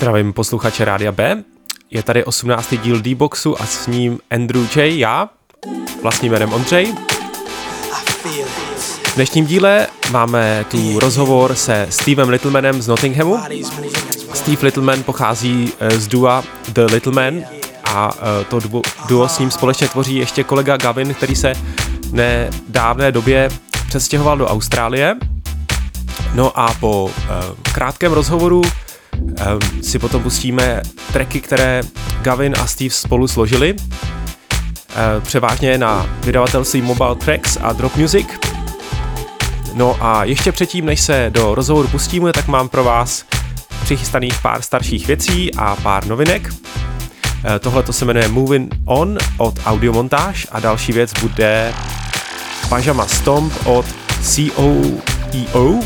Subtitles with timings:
[0.00, 1.44] Zdravím posluchače Rádia B.
[1.90, 2.74] Je tady 18.
[2.82, 4.98] díl D-Boxu a s ním Andrew J.
[4.98, 5.28] Já,
[6.02, 6.94] vlastním jménem Ondřej.
[9.06, 13.38] V dnešním díle máme tu rozhovor se Stevem Littlemanem z Nottinghamu.
[14.34, 17.34] Steve Littleman pochází eh, z dua The Littleman
[17.84, 18.60] a eh, to
[19.08, 21.52] duo s ním společně tvoří ještě kolega Gavin, který se
[22.12, 23.48] nedávné době
[23.88, 25.16] přestěhoval do Austrálie.
[26.34, 27.28] No a po eh,
[27.72, 28.62] krátkém rozhovoru
[29.82, 31.82] si potom pustíme tracky, které
[32.22, 33.74] Gavin a Steve spolu složili.
[35.20, 38.26] Převážně na vydavatelství Mobile Tracks a Drop Music.
[39.74, 43.24] No a ještě předtím, než se do rozhovoru pustíme, tak mám pro vás
[43.82, 46.54] přichystaných pár starších věcí a pár novinek.
[47.60, 51.74] Tohle to se jmenuje Moving On od Audiomontáž a další věc bude
[52.68, 53.86] Pajama Stomp od
[54.22, 55.80] COEO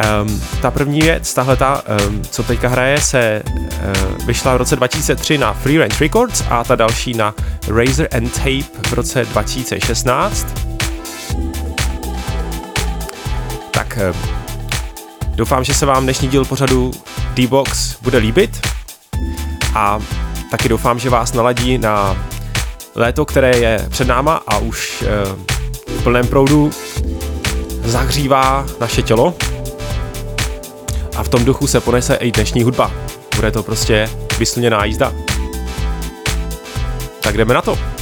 [0.00, 4.76] Um, ta první věc, tahle ta, um, co teďka hraje, se uh, vyšla v roce
[4.76, 7.34] 2003 na Free Range Records a ta další na
[7.68, 10.46] Razor and Tape v roce 2016.
[13.70, 14.30] Tak um,
[15.34, 16.90] doufám, že se vám dnešní díl pořadu
[17.34, 18.66] D-Box bude líbit
[19.74, 19.98] a
[20.50, 22.26] taky doufám, že vás naladí na
[22.94, 25.08] léto, které je před náma a už uh,
[25.98, 26.70] v plném proudu
[27.84, 29.34] zahřívá naše tělo
[31.20, 32.92] a v tom duchu se ponese i dnešní hudba.
[33.36, 35.12] Bude to prostě vyslněná jízda.
[37.20, 37.99] Tak jdeme na to.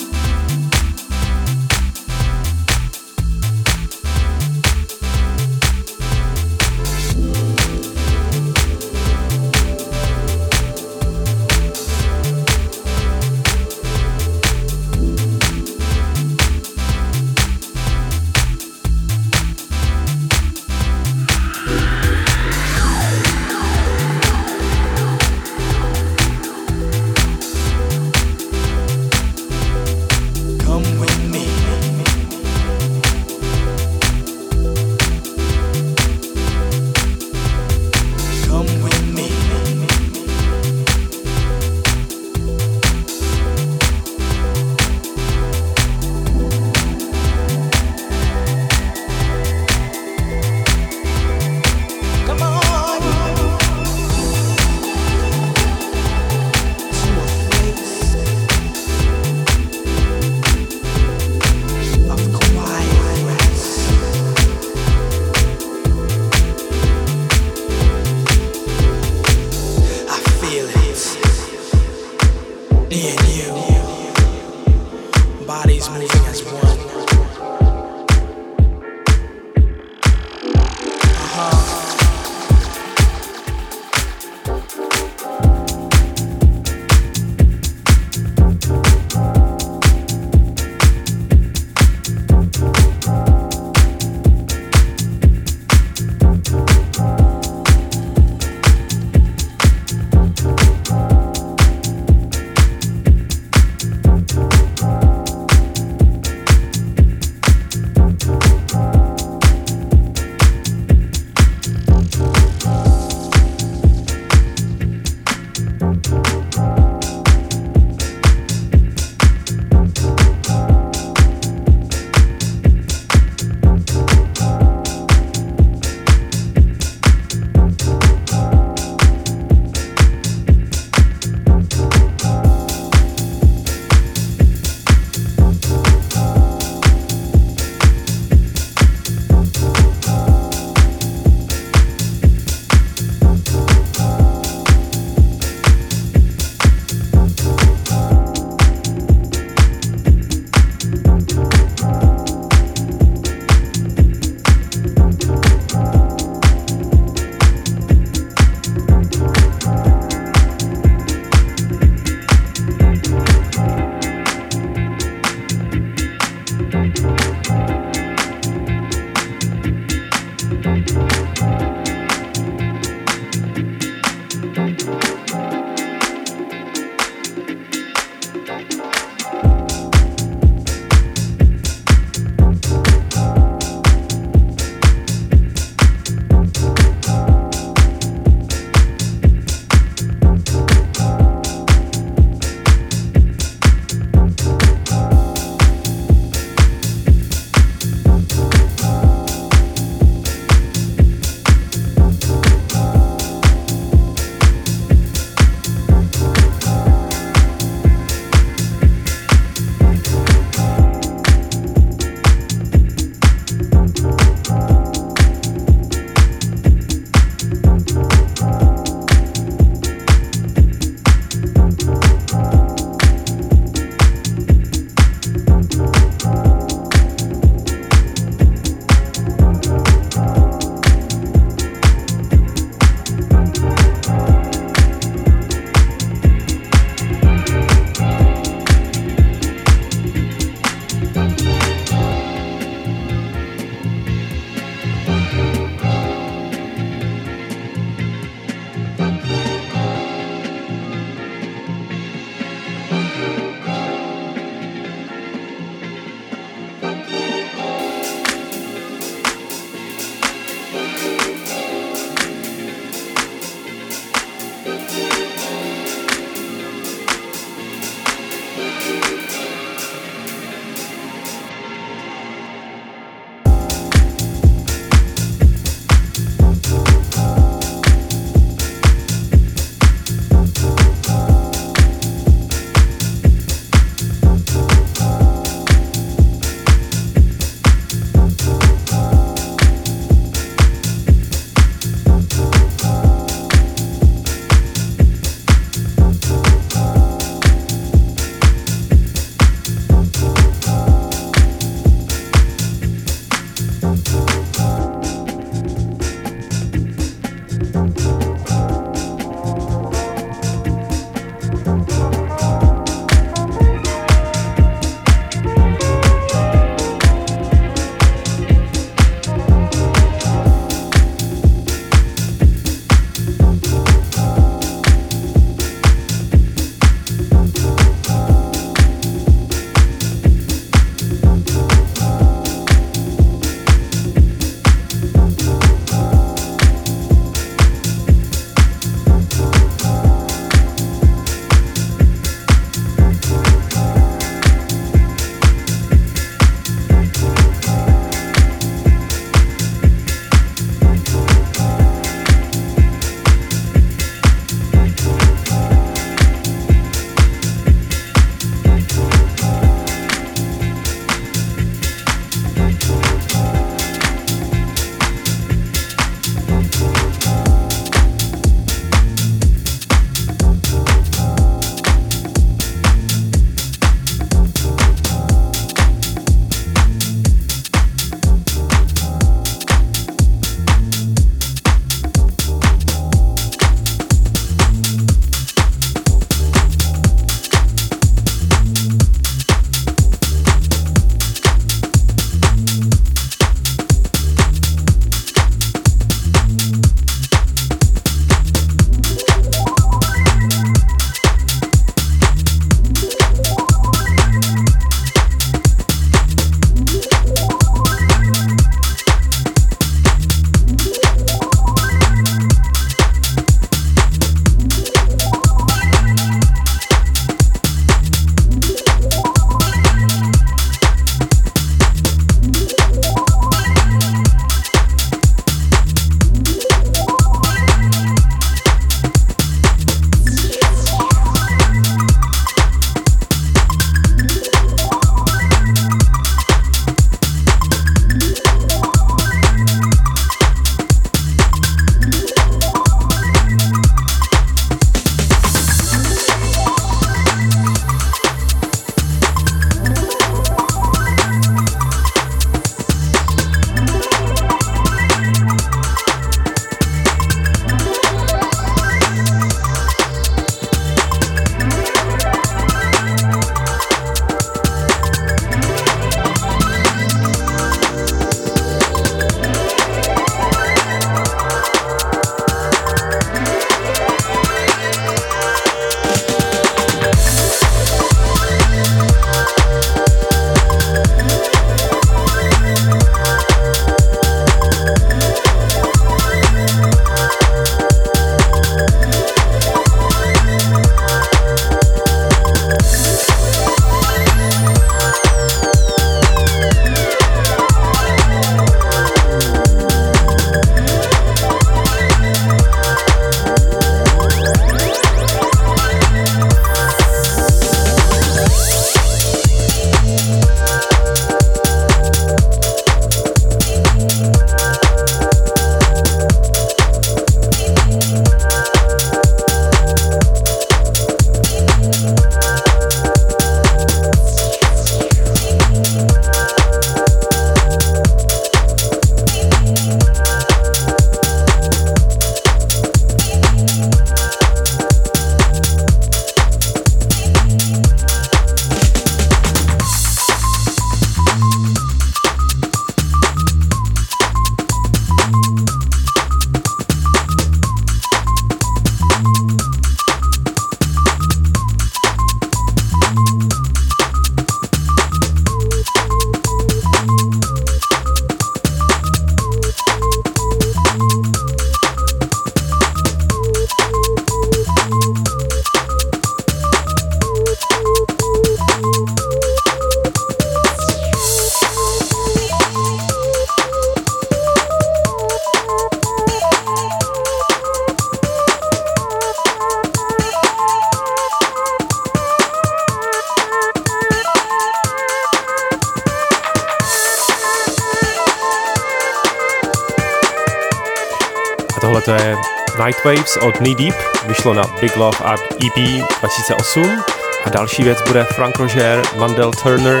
[593.04, 593.94] Nightwaves od Knee Deep,
[594.26, 597.02] vyšlo na Big Love a EP 2008
[597.44, 600.00] a další věc bude Frank Roger, Mandel Turner,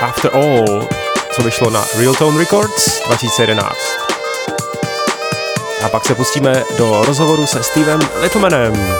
[0.00, 0.88] After All,
[1.32, 3.76] co vyšlo na Real Tone Records 2011.
[5.84, 8.96] A pak se pustíme do rozhovoru se Stevem Littlemanem.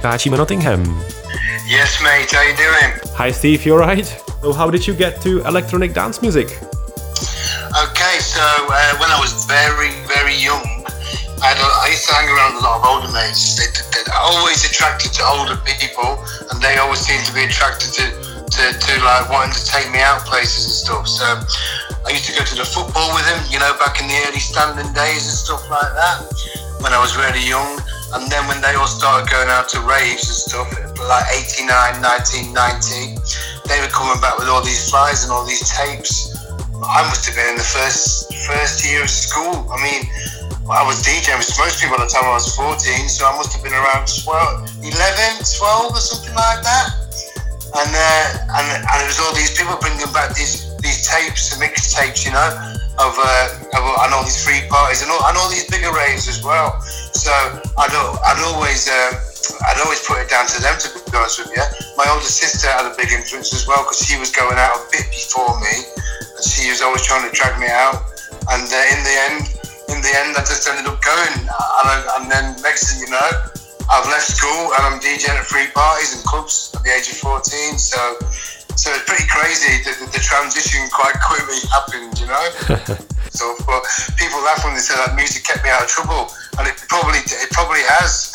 [0.00, 0.80] Vytáčíme Nottingham.
[1.68, 2.32] Yes, mate.
[2.32, 2.90] How you doing?
[3.20, 3.60] Hi, Steve.
[3.68, 4.08] You alright?
[4.40, 6.56] So, how did you get to electronic dance music?
[7.84, 10.64] Okay, so uh, when I was very, very young,
[11.44, 13.60] I, I, used to hang around a lot of older mates.
[13.60, 16.16] They, they, they're always attracted to older people,
[16.48, 20.00] and they always seem to be attracted to, to, to like wanting to take me
[20.00, 21.04] out places and stuff.
[21.06, 21.28] So
[22.08, 24.40] I used to go to the football with them, you know, back in the early
[24.40, 26.24] standing days and stuff like that.
[26.80, 27.69] When I was really young,
[28.12, 30.68] and then when they all started going out to raves and stuff,
[31.06, 33.14] like 89, 1990,
[33.70, 36.34] they were coming back with all these flyers and all these tapes.
[36.82, 39.68] I must have been in the first first year of school.
[39.70, 40.10] I mean,
[40.66, 43.52] I was DJing with most people at the time I was 14, so I must
[43.54, 46.88] have been around 12, 11, 12 or something like that.
[47.70, 51.62] And uh, and and it was all these people bringing back these these tapes, the
[51.62, 52.48] mixtapes, you know,
[52.98, 56.26] of, uh, of and all these free parties and all and all these bigger raves
[56.26, 56.80] as well.
[57.14, 57.30] So
[57.78, 59.10] I'd, I'd always uh,
[59.70, 61.64] I'd always put it down to them to be honest with you.
[61.96, 64.84] My older sister had a big influence as well because she was going out a
[64.90, 65.74] bit before me,
[66.34, 68.02] and she was always trying to drag me out.
[68.50, 69.40] And uh, in the end,
[69.92, 71.34] in the end, I just ended up going.
[71.44, 73.30] And, I, and then next thing you know,
[73.90, 77.18] I've left school and I'm DJing at free parties and clubs at the age of
[77.18, 77.76] 14.
[77.76, 77.98] So
[78.76, 79.82] so it's pretty crazy.
[79.84, 82.46] that the, the transition quite quickly happened, you know.
[83.30, 83.82] so, but
[84.16, 87.18] people laugh when they say that music kept me out of trouble and it probably
[87.24, 88.34] it probably has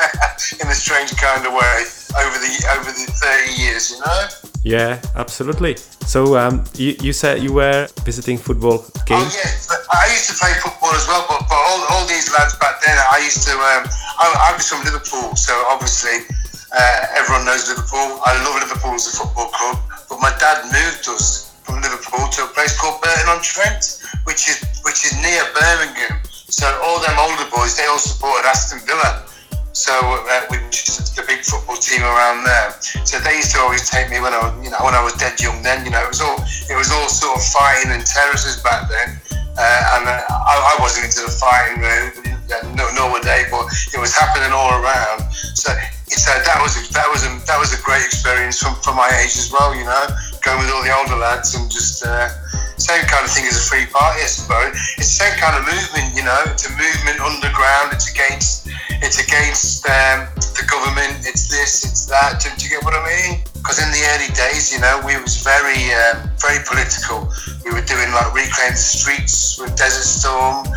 [0.62, 1.78] in a strange kind of way
[2.18, 4.22] over the over the 30 years you know
[4.64, 5.76] yeah absolutely
[6.06, 10.36] so um, you, you said you were visiting football games oh yeah I used to
[10.38, 13.54] play football as well but, but all, all these lads back then I used to
[13.54, 13.86] um,
[14.18, 16.26] I, I was from Liverpool so obviously
[16.72, 19.78] uh, everyone knows Liverpool I love Liverpool as a football club
[20.10, 24.50] but my dad moved us from Liverpool to a place called Burton on Trent which
[24.50, 29.26] is which is near Birmingham so all them older boys, they all supported Aston Villa.
[29.74, 32.72] So uh, which is the big football team around there.
[33.04, 35.14] So they used to always take me when I was, you know, when I was
[35.14, 35.62] dead young.
[35.64, 36.38] Then you know, it was all
[36.70, 39.20] it was all sort of fighting and terraces back then.
[39.56, 43.72] Uh, and uh, I, I, wasn't into the fighting, uh, no, nor were they, but
[43.96, 45.32] it was happening all around.
[45.32, 45.72] So,
[46.12, 49.40] so that was a, that was a, that was a great experience from my age
[49.40, 49.72] as well.
[49.72, 50.04] You know,
[50.44, 52.28] going with all the older lads and just uh,
[52.78, 54.76] same kind of thing as a free party, I suppose.
[55.00, 56.42] It's the same kind of movement, you know.
[56.52, 57.96] It's a movement underground.
[57.96, 58.68] It's against,
[59.02, 61.24] it's against um, the government.
[61.24, 62.44] It's this, it's that.
[62.44, 63.44] Do, do you get what I mean?
[63.56, 67.32] Because in the early days, you know, we was very, uh, very political.
[67.64, 70.68] We were doing like reclaim the streets with Desert Storm.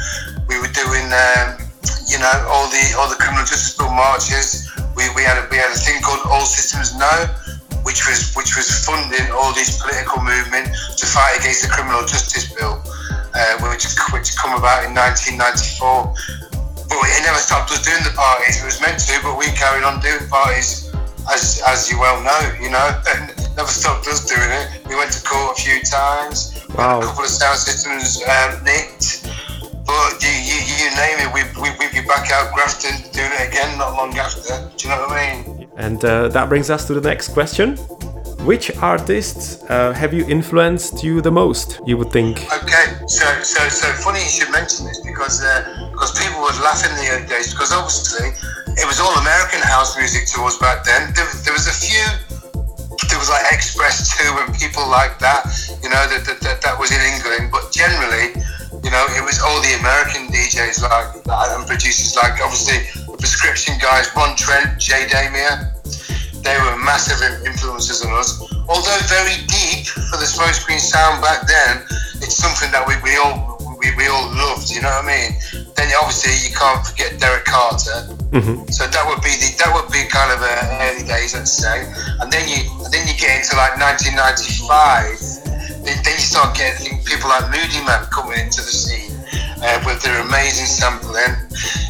[0.47, 1.59] We were doing, um,
[2.09, 4.71] you know, all the all the criminal justice bill marches.
[4.97, 7.29] We, we had a, we had a thing called All Systems No
[7.89, 12.53] which was which was funding all these political movement to fight against the criminal justice
[12.53, 12.85] bill,
[13.33, 16.13] uh, which which come about in 1994.
[16.85, 18.61] But it never stopped us doing the parties.
[18.61, 20.93] It was meant to, but we carried on doing parties,
[21.33, 22.43] as as you well know.
[22.61, 24.85] You know, and never stopped us doing it.
[24.85, 26.61] We went to court a few times.
[26.77, 27.01] Wow.
[27.01, 29.25] A couple of sound systems um, nicked.
[29.89, 33.49] But you, you, you name it, we, we, we'd be back out grafting, doing it
[33.49, 34.69] again not long after.
[34.77, 35.58] Do you know what I mean?
[35.79, 37.77] And uh, that brings us to the next question.
[38.43, 41.81] Which artists uh, have you influenced you the most?
[41.87, 42.43] You would think.
[42.51, 46.83] Okay, so so so funny you should mention this because uh, because people would laugh
[46.83, 48.35] in the early days because obviously
[48.75, 51.15] it was all American house music to us back then.
[51.15, 52.07] There, there was a few.
[53.11, 55.47] There was like X-Press 2 and people like that.
[55.83, 58.35] You know that that, that, that was in England, but generally,
[58.85, 62.85] you know, it was all the American DJs like and producers like obviously
[63.19, 65.75] prescription guys, Ron Trent, Chez Damier.
[66.43, 68.41] They were massive influences on us.
[68.69, 71.83] Although very deep for the smokescreen sound back then,
[72.23, 74.71] it's something that we, we all we, we all loved.
[74.71, 75.31] You know what I mean?
[75.75, 78.07] Then obviously you can't forget Derrick Carter.
[78.31, 78.71] Mm-hmm.
[78.71, 81.91] So that would be the that would be kind of early days, let's say.
[82.23, 85.48] And then you and then you get into like 1995.
[85.89, 89.17] Then, you start getting people like Moodymann coming into the scene
[89.65, 91.33] uh, with their amazing sampling.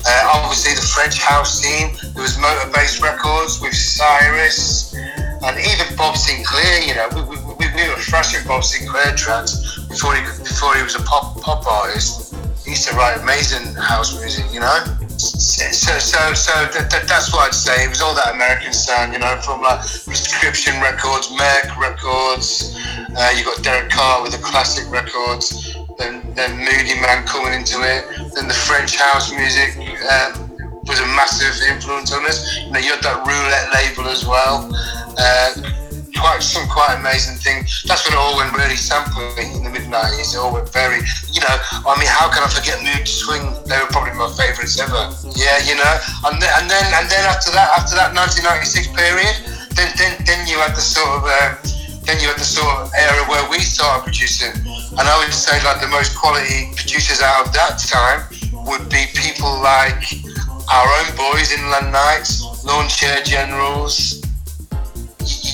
[0.07, 1.91] Uh, obviously, the French house scene.
[2.15, 6.87] There was Motor Motorbase Records with Cyrus, and even Bob Sinclar.
[6.87, 10.95] You know, we, we, we, were thrashing Bob Sinclar tracks before he before he was
[10.95, 12.37] a pop pop artist.
[12.63, 14.47] He used to write amazing house music.
[14.53, 14.85] You know.
[15.19, 17.83] so, so, so that, that, that's what I'd say.
[17.83, 22.79] It was all that American sound, you know, from like Prescription Records, Merc Records.
[23.19, 25.75] Uh, you got Derek Carr with the classic records.
[25.99, 28.07] Then, then Moodymann coming into it.
[28.39, 29.75] Then the French house music
[30.07, 30.55] um,
[30.87, 32.63] was a massive influence on us.
[32.63, 34.71] You know, you had that Roulé label as well.
[35.19, 35.51] Uh,
[36.15, 37.83] quite some quite amazing things.
[37.91, 40.35] That's when it all went really sampling in the mid nineties.
[40.35, 41.03] It all went very,
[41.35, 41.57] you know.
[41.75, 43.43] I mean, how can I forget Mood Swing?
[43.67, 45.11] They were probably my favourites ever.
[45.35, 45.95] Yeah, you know.
[46.31, 49.35] And then and then and then after that, after that 1996 period,
[49.75, 51.27] then then then you had the sort of.
[51.27, 51.59] Uh,
[52.09, 54.57] then you had the sort of era where we started producing,
[54.97, 58.25] and I would say like the most quality producers out of that time
[58.65, 60.09] would be people like
[60.73, 64.25] our own boys, Inland Knights, Lawn Chair Generals,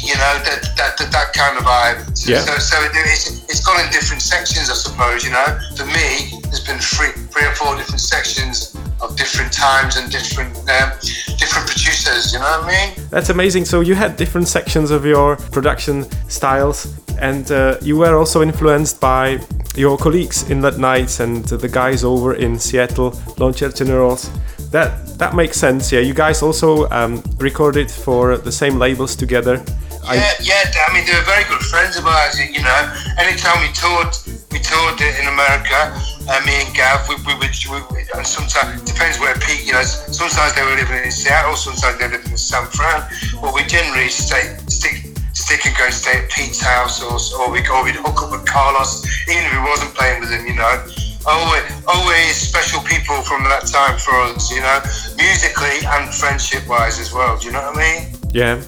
[0.07, 2.17] you know that that, that, that kind of vibe.
[2.17, 2.41] So, yeah.
[2.47, 5.25] so, so it's, it's gone in different sections, I suppose.
[5.25, 9.97] You know, for me, there's been three, three or four different sections of different times
[9.97, 10.91] and different um,
[11.39, 12.33] different producers.
[12.33, 13.07] You know what I mean?
[13.11, 13.65] That's amazing.
[13.65, 16.87] So you had different sections of your production styles,
[17.19, 19.41] and uh, you were also influenced by
[19.77, 24.31] your colleagues Inland Knights and the guys over in Seattle, Lawn Chair Generals.
[24.71, 25.93] That that makes sense.
[25.93, 29.63] Yeah, you guys also um, recorded for the same labels together.
[30.05, 30.85] Yeah, I, yeah.
[30.85, 32.37] I mean, they were very good friends of ours.
[32.37, 32.81] You know,
[33.17, 34.13] anytime we toured,
[34.53, 35.97] we toured in America.
[36.29, 39.65] Uh, me and Gav, we, we would, we, we, and sometimes depends where Pete.
[39.65, 43.09] You know, sometimes they were living in Seattle, sometimes they were living in San Fran.
[43.41, 47.65] But we generally stay, stick, stick and go stay at Pete's house, or, or we
[47.65, 50.45] or we'd hook up with Carlos, even if he wasn't playing with him.
[50.45, 50.85] You know,
[51.25, 54.53] always, always special people from that time for us.
[54.53, 54.85] You know,
[55.17, 57.41] musically and friendship wise as well.
[57.41, 58.13] Do you know what I mean?
[58.37, 58.61] Yeah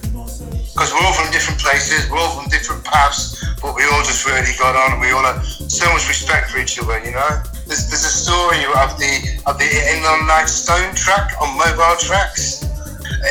[0.76, 4.28] because we're all from different places, we're all from different paths, but we all just
[4.28, 5.40] really got on and we all had
[5.72, 7.40] so much respect for each other, you know?
[7.64, 12.68] There's, there's a story of the of the Inland Night Stone track on Mobile Tracks.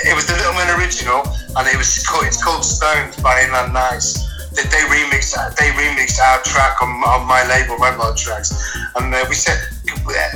[0.10, 1.22] It was the Littlemen original,
[1.56, 4.26] and it was called, it's called Stones by Inland Knights.
[4.56, 8.56] They, they remixed they remixed our track on, on my label Mobile Tracks,
[8.96, 9.60] and uh, we sent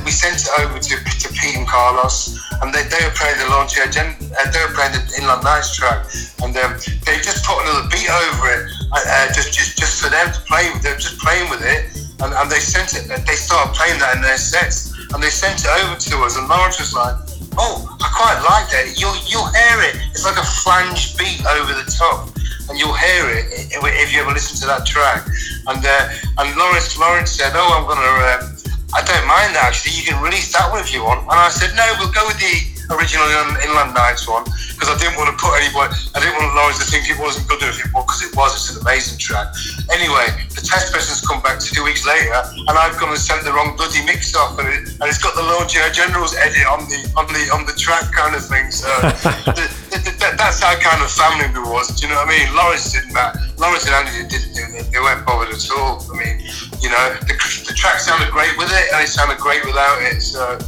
[0.04, 3.48] we sent it over to, to Pete and Carlos and they, they were playing the
[3.48, 4.04] launch edge uh,
[4.52, 6.04] they were playing the Inland Knights track,
[6.44, 6.76] and um,
[7.08, 10.40] they just put another beat over it, uh, uh, just just just for them to
[10.44, 10.68] play.
[10.84, 11.88] They were just playing with it,
[12.20, 13.08] and, and they sent it.
[13.08, 16.36] They started playing that in their sets, and they sent it over to us.
[16.36, 17.16] And Lawrence was like,
[17.58, 19.00] "Oh, I quite like that.
[19.00, 19.96] You'll you'll hear it.
[20.12, 22.28] It's like a flange beat over the top."
[22.70, 25.26] and you'll hear it if you ever listen to that track.
[25.66, 26.08] And uh,
[26.38, 28.60] and Lawrence Lawrence said, "Oh, I'm gonna um,
[28.90, 29.94] I don't mind actually.
[29.94, 31.22] You can release that one if you want.
[31.22, 32.58] And I said, no, we'll go with the
[32.90, 33.26] original
[33.62, 36.88] Inland Knights one because I didn't want to put anybody, I didn't want Lawrence to
[36.88, 38.54] think it wasn't good enough because it was.
[38.56, 39.52] It's an amazing track.
[39.92, 43.52] Anyway, the test person's come back two weeks later and I've gone and sent the
[43.52, 46.98] wrong bloody mix off and, it, and it's got the Chair General's edit on the
[47.14, 48.74] on the on the track kind of thing.
[48.74, 48.88] So
[49.54, 51.94] the, the, the, that's how kind of family we was.
[51.94, 52.50] Do you know what I mean?
[52.58, 53.38] Lawrence didn't that.
[53.54, 54.90] Lawrence and Andy didn't do it.
[54.90, 56.02] They weren't bothered at all.
[56.10, 56.42] I mean,
[56.82, 57.38] you know, the,
[57.70, 60.18] the track sounded great with it and it sounded great without it.
[60.22, 60.58] So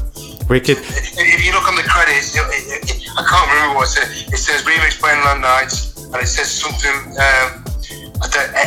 [0.53, 0.77] Wicked.
[0.85, 4.29] If you look on the credits, it, it, it, I can't remember what it says.
[4.29, 7.65] It says remix by Inland Knights, and it says something um,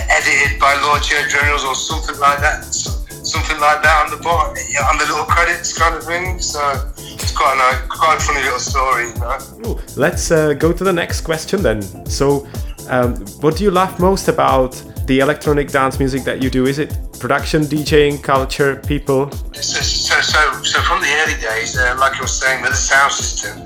[0.10, 2.66] edited by Lawn Chair Generals or something like that.
[2.66, 4.58] Something like that on the bottom,
[4.90, 6.40] on the little credits kind of thing.
[6.40, 6.58] So
[6.98, 9.10] it's quite a nice, quite a funny little story.
[9.10, 9.78] You know?
[9.78, 11.84] Ooh, let's uh, go to the next question then.
[12.08, 12.48] So,
[12.90, 14.74] um, what do you love most about
[15.08, 16.66] the electronic dance music that you do?
[16.66, 19.32] Is it production, DJing, culture, people?
[19.54, 22.78] So, so, so, so from the early days, uh, like I was saying, with the
[22.78, 23.60] sound system,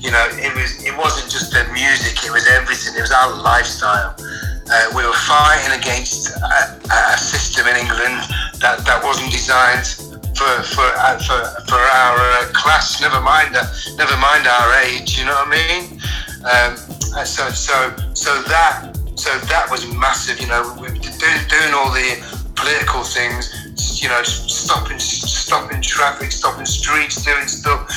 [0.00, 2.94] you know, it was it wasn't just the music; it was everything.
[2.96, 4.16] It was our lifestyle.
[4.68, 8.18] Uh, we were fighting against a, a, system in England
[8.58, 9.86] that, that wasn't designed
[10.34, 13.00] for for uh, for, for our uh, class.
[13.00, 13.70] Never mind that.
[13.96, 15.18] Never mind our age.
[15.18, 16.00] You know what I mean?
[16.46, 16.76] Um,
[17.24, 20.40] so so so that so that was massive.
[20.40, 22.20] You know, doing, doing all the
[22.54, 23.52] political things.
[24.00, 27.88] You know, stopping stopping traffic, stopping streets, doing stuff.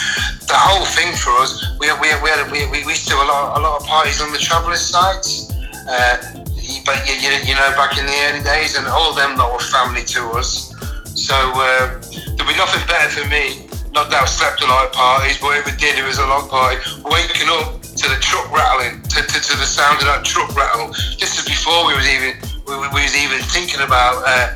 [0.47, 1.59] The whole thing for us.
[1.79, 3.87] We we we had, we, we, we used to do a lot a lot of
[3.87, 5.51] parties on the travellers' sites.
[5.87, 6.45] Uh,
[6.85, 9.59] but you, you, you, know, back in the early days, and all them that were
[9.59, 10.69] family to us.
[11.17, 11.97] So uh,
[12.37, 13.65] there'd be nothing better for me.
[13.91, 16.47] Not that I slept a lot at parties, but if did, it was a long
[16.47, 16.77] party.
[17.03, 20.87] Waking up to the truck rattling, to, to, to the sound of that truck rattle.
[21.19, 24.55] This is before we was even we, we was even thinking about uh,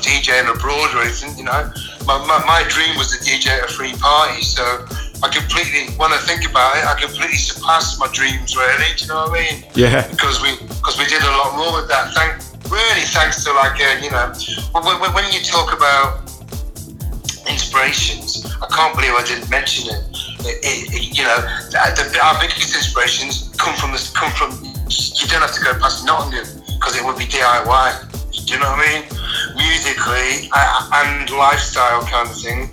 [0.00, 1.36] DJing abroad or anything.
[1.36, 1.68] You know,
[2.08, 4.40] my, my, my dream was to DJ at a free party.
[4.40, 4.64] So
[5.20, 8.56] I completely, when I think about it, I completely surpassed my dreams.
[8.56, 9.56] Really, do you know what I mean?
[9.76, 10.08] Yeah.
[10.08, 12.16] Because we because we did a lot more with that.
[12.16, 12.40] Thank
[12.72, 14.32] really thanks to like uh, you know
[14.72, 16.24] when, when you talk about
[17.44, 20.11] inspirations, I can't believe I didn't mention it
[20.44, 21.38] it, it, you know,
[21.70, 24.52] the, our biggest inspirations come from this, come from.
[24.62, 26.46] You don't have to go past Nottingham
[26.78, 28.12] because it would be DIY.
[28.32, 29.02] Do you know what I mean?
[29.56, 32.68] Musically and lifestyle kind of thing.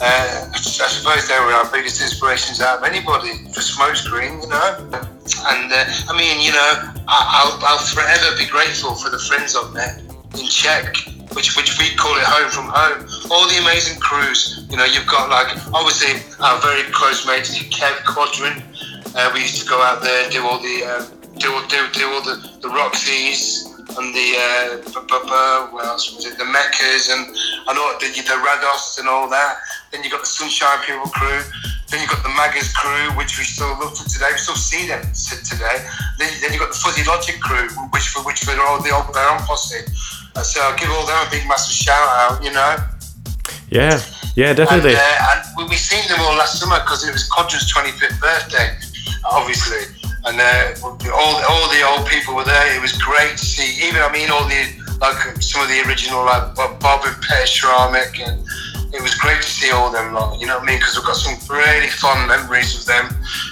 [0.00, 4.90] Uh, I suppose they were our biggest inspirations out of anybody for Smokescreen, you know.
[4.92, 9.72] And uh, I mean, you know, I'll, I'll forever be grateful for the friends I've
[9.72, 10.02] met
[10.38, 10.94] in Czech
[11.34, 13.06] which which we call it home from home.
[13.30, 17.94] All the amazing crews, you know, you've got like obviously our very close mates, Kev
[18.04, 18.62] Quadrant.
[19.14, 21.06] Uh, we used to go out there do all the uh,
[21.38, 26.38] do do do all the the Roxys and the uh, what else was it?
[26.38, 29.56] The Meccas and and all the, the Rados and all that.
[29.90, 31.42] Then you got the Sunshine People crew.
[31.90, 34.26] Then you've got the Maggers crew, which we still love to today.
[34.32, 35.78] We still see them today.
[36.18, 39.12] Then, then you got the Fuzzy Logic crew, which for which for all the old
[39.12, 39.84] Baron posse.
[40.42, 42.76] So I'll give all them a big massive shout out, you know.
[43.70, 44.00] Yeah,
[44.34, 44.90] yeah, definitely.
[44.90, 48.76] And, uh, and we, seen them all last summer because it was Quadrant's 25th birthday,
[49.30, 49.94] obviously.
[50.24, 52.76] And uh, all, all the old people were there.
[52.76, 53.86] It was great to see.
[53.86, 54.62] Even, I mean, all the,
[55.00, 58.18] like some of the original, like Bob and Peter Schramek.
[58.26, 58.44] And
[58.94, 60.78] it was great to see all them lot, you know what I mean?
[60.78, 63.06] Because we've got some really fond memories of them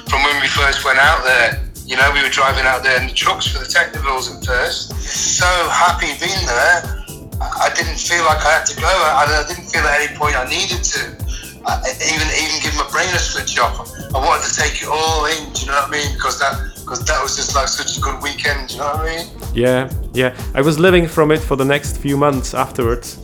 [0.07, 1.72] from when we first went out there.
[1.85, 4.95] You know, we were driving out there in the trucks for the Technovils at first.
[5.03, 7.03] So happy being there.
[7.43, 8.87] I didn't feel like I had to go.
[8.87, 11.01] I, didn't feel at any point I needed to.
[11.67, 13.91] I, even even give my brain a switch off.
[14.15, 15.53] I wanted to take it all in.
[15.53, 16.15] Do you know what I mean?
[16.15, 18.69] Because that because that was just like such a good weekend.
[18.69, 19.27] Do you know what I mean?
[19.55, 20.39] Yeah, yeah.
[20.55, 23.19] I was living from it for the next few months afterwards.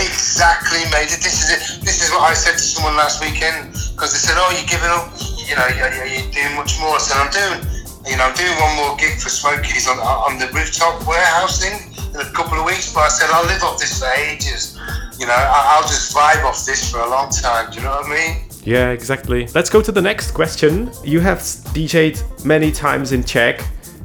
[0.00, 1.12] Exactly, mate.
[1.20, 1.84] This is it.
[1.84, 4.88] This is what I said to someone last weekend because they said, "Oh, you're giving
[4.88, 5.12] up.
[5.44, 8.56] You know, you're, you're doing much more." I said, "I'm doing." You know, I'm doing
[8.58, 11.78] one more gig for Smokies on, on the rooftop warehouse thing
[12.14, 12.92] in a couple of weeks.
[12.92, 14.78] But I said I'll live off this for ages.
[15.18, 17.70] You know, I'll just vibe off this for a long time.
[17.70, 18.44] Do you know what I mean?
[18.64, 19.48] Yeah, exactly.
[19.54, 20.90] Let's go to the next question.
[21.04, 21.38] You have
[21.74, 23.60] DJed many times in Czech,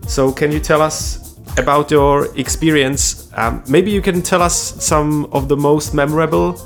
[0.08, 3.32] so can you tell us about your experience?
[3.36, 6.60] Um, maybe you can tell us some of the most memorable.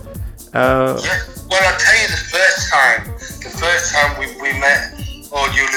[0.54, 1.00] Uh...
[1.04, 1.20] Yeah.
[1.50, 3.04] Well, I'll tell you the first time.
[3.44, 4.96] The first time we, we met
[5.32, 5.68] all you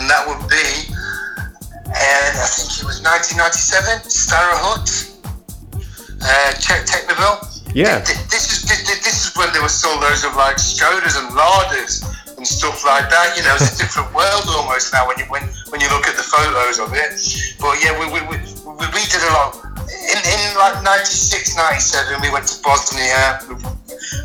[0.00, 0.64] and that would be,
[1.92, 4.88] and I think it was 1997, Starrer Hut,
[6.24, 7.36] uh, Czech Technoville.
[7.76, 8.00] Yeah.
[8.32, 12.02] This is this, this is when there were still loads of like Skodas and Ladas
[12.34, 13.36] and stuff like that.
[13.36, 16.16] You know, it's a different world almost now when you when when you look at
[16.16, 17.20] the photos of it.
[17.60, 19.60] But yeah, we we, we, we did a lot.
[19.84, 23.38] In, in like 96, 97, we went to Bosnia.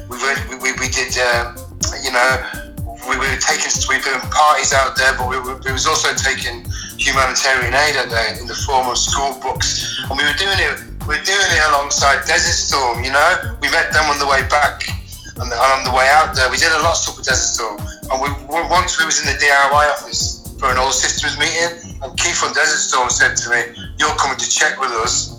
[0.08, 1.58] We, we, we, we did, um,
[2.02, 2.65] you know,
[3.08, 6.14] we were taking we were doing parties out there, but we, were, we was also
[6.14, 6.66] taking
[6.98, 10.82] humanitarian aid out there in the form of school books, and we were doing it.
[11.06, 13.04] We were doing it alongside Desert Storm.
[13.04, 14.90] You know, we met them on the way back
[15.38, 16.50] and on the way out there.
[16.50, 17.78] We did a lot of stuff with Desert Storm,
[18.10, 22.10] and we once we was in the DIY office for an old systems meeting, and
[22.18, 23.62] Keith from Desert Storm said to me,
[24.00, 25.35] "You're coming to Czech with us."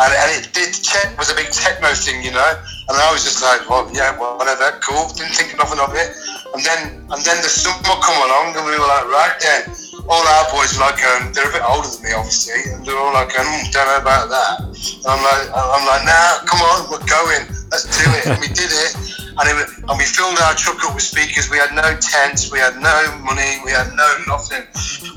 [0.00, 0.72] And, and it did
[1.20, 2.52] was a big techno thing, you know.
[2.88, 5.12] And I was just like, well, yeah, whatever, cool.
[5.12, 6.16] Didn't think nothing of it.
[6.56, 9.68] And then and then the summer come along and we were like, right then,
[10.08, 12.96] all our boys were like um, they're a bit older than me obviously, and they're
[12.96, 14.56] all like, mm, don't know about that.
[14.64, 18.24] And I'm like I'm like, nah, come on, we're going, let's do it.
[18.26, 19.09] and we did it.
[19.40, 21.48] And, it, and we filled our truck up with speakers.
[21.48, 22.92] We had no tents, we had no
[23.24, 24.68] money, we had no nothing.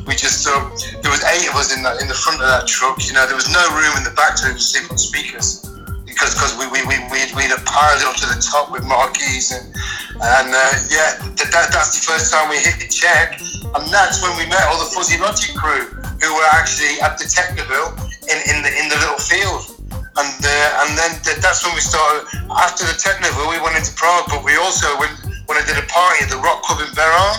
[0.07, 0.71] We just um,
[1.03, 3.03] there was eight of us in that in the front of that truck.
[3.03, 5.67] You know, there was no room in the back to sleep on speakers
[6.13, 8.85] because because we, we, we, we'd, we'd have piled it up to the top with
[8.85, 9.65] marquees and
[10.13, 14.21] and uh, yeah that, that, that's the first time we hit the Czech and that's
[14.21, 15.89] when we met all the Fuzzy Logic crew
[16.21, 17.97] who were actually at the Technoville
[18.29, 19.82] in, in the in the little field
[20.17, 23.93] and uh, and then th- that's when we started after the Technoville we went into
[23.95, 25.13] Prague but we also went
[25.45, 27.35] when I did a party at the Rock Club in Beroun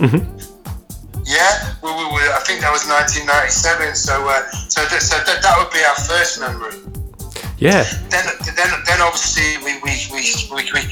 [0.00, 0.36] mm-hmm.
[1.26, 3.98] Yeah, we, we, we, I think that was 1997.
[3.98, 6.78] So, uh, so, th- so th- that would be our first memory.
[7.58, 7.82] Yeah.
[8.14, 10.22] Then, then, then obviously we, we, we,
[10.54, 10.82] we, we,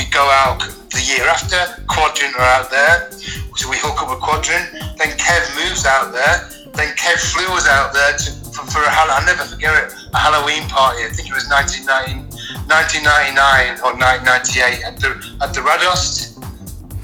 [0.00, 1.60] we go out the year after.
[1.92, 3.12] Quadrant are out there,
[3.52, 4.96] so we hook up with Quadrant.
[4.96, 6.48] Then Kev moves out there.
[6.72, 10.18] Then Kev flew us out there to, for, for a I'll never forget it, a
[10.18, 11.04] Halloween party.
[11.04, 12.28] I think it was 1999
[13.80, 16.36] or 1998 at the at the Radost,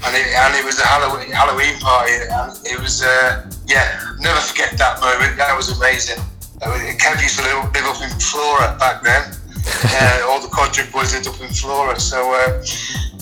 [0.05, 2.13] and it, and it was a Halloween Halloween party.
[2.29, 5.37] And it was uh, yeah, never forget that moment.
[5.37, 6.23] That was amazing.
[6.59, 9.23] Kev used to live, live up in Flora back then.
[9.95, 11.99] uh, all the Quadrant boys lived up in Flora.
[11.99, 12.63] So, uh,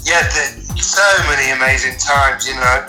[0.03, 2.87] yeah, the, so many amazing times, you know.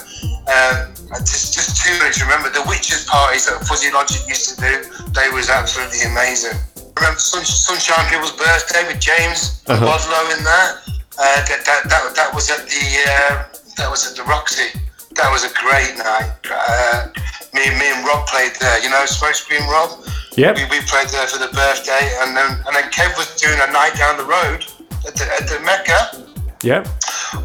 [0.48, 2.50] Um, just, just too to remember.
[2.50, 4.72] The Witches parties that Fuzzy Logic used to do,
[5.16, 6.58] they was absolutely amazing.
[6.96, 9.80] remember Sun, Sunshine People's birthday with James uh-huh.
[9.80, 10.70] Wadlow in there?
[11.18, 14.70] Uh, that, that, that, that was at the uh, that was at the Roxy.
[15.16, 16.30] That was a great night.
[16.46, 17.10] Uh,
[17.54, 18.78] me, me and Rob played there.
[18.82, 19.98] You know, Smokescreen Rob.
[20.36, 20.54] Yeah.
[20.54, 23.72] We, we played there for the birthday, and then and then Kev was doing a
[23.72, 24.62] night down the road
[25.06, 26.22] at the, at the Mecca.
[26.62, 26.86] Yeah.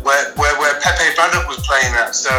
[0.04, 2.32] Where, where, where Pépé Bradock was playing at, so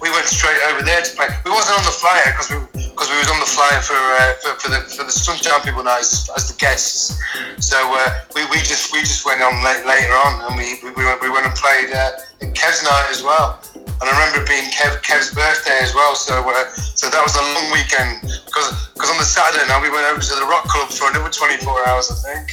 [0.00, 1.28] we went straight over there to play.
[1.44, 2.58] We wasn't on the flyer because we
[2.98, 5.84] because we was on the flyer for, uh, for for the for the Sunshine People
[5.84, 7.20] night as, as the guests.
[7.60, 11.04] So uh, we, we just we just went on late, later on, and we we
[11.04, 12.18] went, we went and played uh,
[12.56, 13.60] Kev's night as well.
[13.74, 16.14] And I remember it being Kev, Kev's birthday as well.
[16.14, 19.90] So uh, so that was a long weekend because because on the Saturday night we
[19.90, 22.46] went over to the Rock Club for another 24 hours, I think.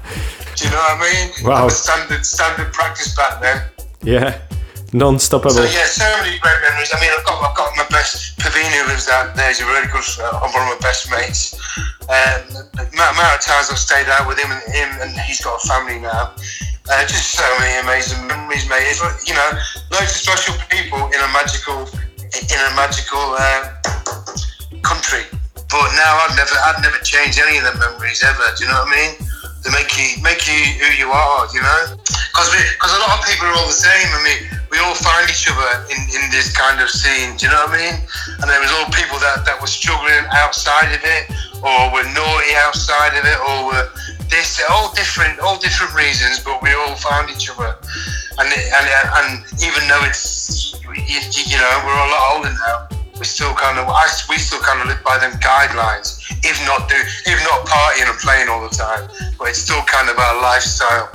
[0.60, 1.26] Do you know what I mean?
[1.40, 1.68] Wow.
[1.72, 3.64] Standard standard practice back then.
[4.04, 4.36] Yeah.
[4.92, 5.56] Non-stoppable.
[5.56, 6.92] So yeah, so many great memories.
[6.92, 9.48] I mean, I've got I've got my best Pavina who lives out there.
[9.48, 11.56] He's a really good uh, one of my best mates.
[12.12, 15.40] Um, the amount, amount of times I've stayed out with him and him, and he's
[15.40, 16.36] got a family now.
[16.90, 18.84] Uh, just so many amazing memories, mate.
[18.84, 19.50] It's, you know,
[19.96, 21.88] loads of special people in a magical
[22.20, 23.80] in a magical uh,
[24.84, 25.24] country.
[25.72, 28.44] But now I'd never I'd never change any of the memories ever.
[28.58, 29.12] Do you know what I mean?
[29.60, 31.44] They make you make you who you are.
[31.52, 34.08] You know, because because a lot of people are all the same.
[34.08, 37.36] I mean, we all find each other in, in this kind of scene.
[37.36, 37.96] Do you know what I mean?
[38.40, 41.28] And there was all people that, that were struggling outside of it,
[41.60, 43.86] or were naughty outside of it, or were
[44.30, 46.38] this all different all different reasons.
[46.40, 47.74] But we all found each other,
[48.38, 49.28] and and and
[49.60, 53.86] even though it's you, you know we're a lot older now, we still kind of
[53.88, 56.18] I, we still kind of live by them guidelines.
[56.42, 56.96] If not do
[57.32, 61.10] if not partying and playing all the time, but it's still kind of our lifestyle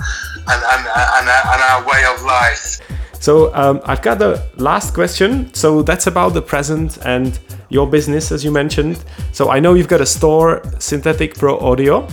[0.51, 0.83] and and
[1.17, 2.79] and, and our way of life.
[3.19, 5.51] So um, I've got the last question.
[5.55, 7.39] So that's about the present and
[7.69, 9.03] your business, as you mentioned.
[9.31, 12.07] So I know you've got a store, Synthetic Pro Audio.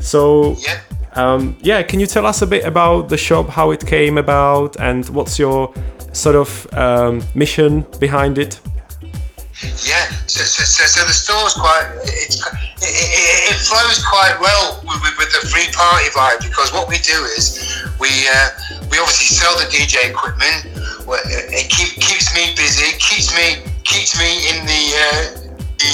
[0.00, 0.78] So Yeah.
[1.14, 4.76] um, yeah, can you tell us a bit about the shop, how it came about,
[4.78, 5.72] and what's your
[6.12, 8.60] sort of um, mission behind it?
[9.62, 12.34] Yeah, so, so, so, so the store's quite, it,
[12.82, 17.14] it, it flows quite well with, with, the free party vibe because what we do
[17.38, 17.62] is
[18.02, 18.48] we uh,
[18.90, 20.66] we obviously sell the DJ equipment.
[21.54, 25.22] It keep, keeps me busy, keeps me keeps me in the, uh,
[25.78, 25.90] the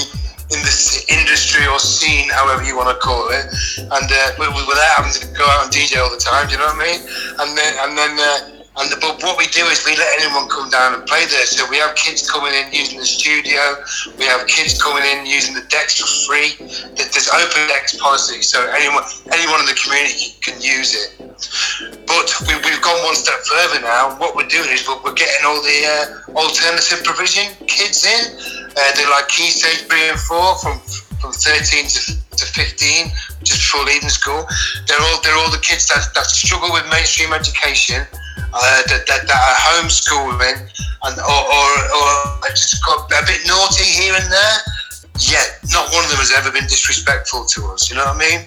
[0.57, 0.74] in the
[1.20, 3.46] industry or scene, however you want to call it,
[3.78, 6.48] and uh, wi- wi- without having to go out and DJ all the time.
[6.48, 7.00] Do you know what I mean?
[7.40, 8.12] And then and then.
[8.16, 11.26] Uh, and the, but what we do is we let anyone come down and play
[11.26, 11.46] there.
[11.46, 13.82] So we have kids coming in using the studio.
[14.18, 16.54] We have kids coming in using the decks for free.
[16.94, 19.02] There's open decks policy, so anyone
[19.34, 21.18] anyone in the community can use it.
[22.06, 24.14] But we, we've gone one step further now.
[24.18, 28.38] What we're doing is we're, we're getting all the uh, alternative provision kids in.
[28.78, 30.78] Uh, they're like Key Stage 3 and 4 from
[31.18, 33.10] from 13 to, to 15,
[33.42, 34.46] just before leaving school.
[34.86, 38.06] They're all they're all the kids that, that struggle with mainstream education,
[38.53, 40.59] uh, that, that, that are homeschooling,
[41.05, 44.59] and or, or, or just got a bit naughty here and there.
[45.18, 47.90] Yet not one of them has ever been disrespectful to us.
[47.90, 48.40] You know what I mean?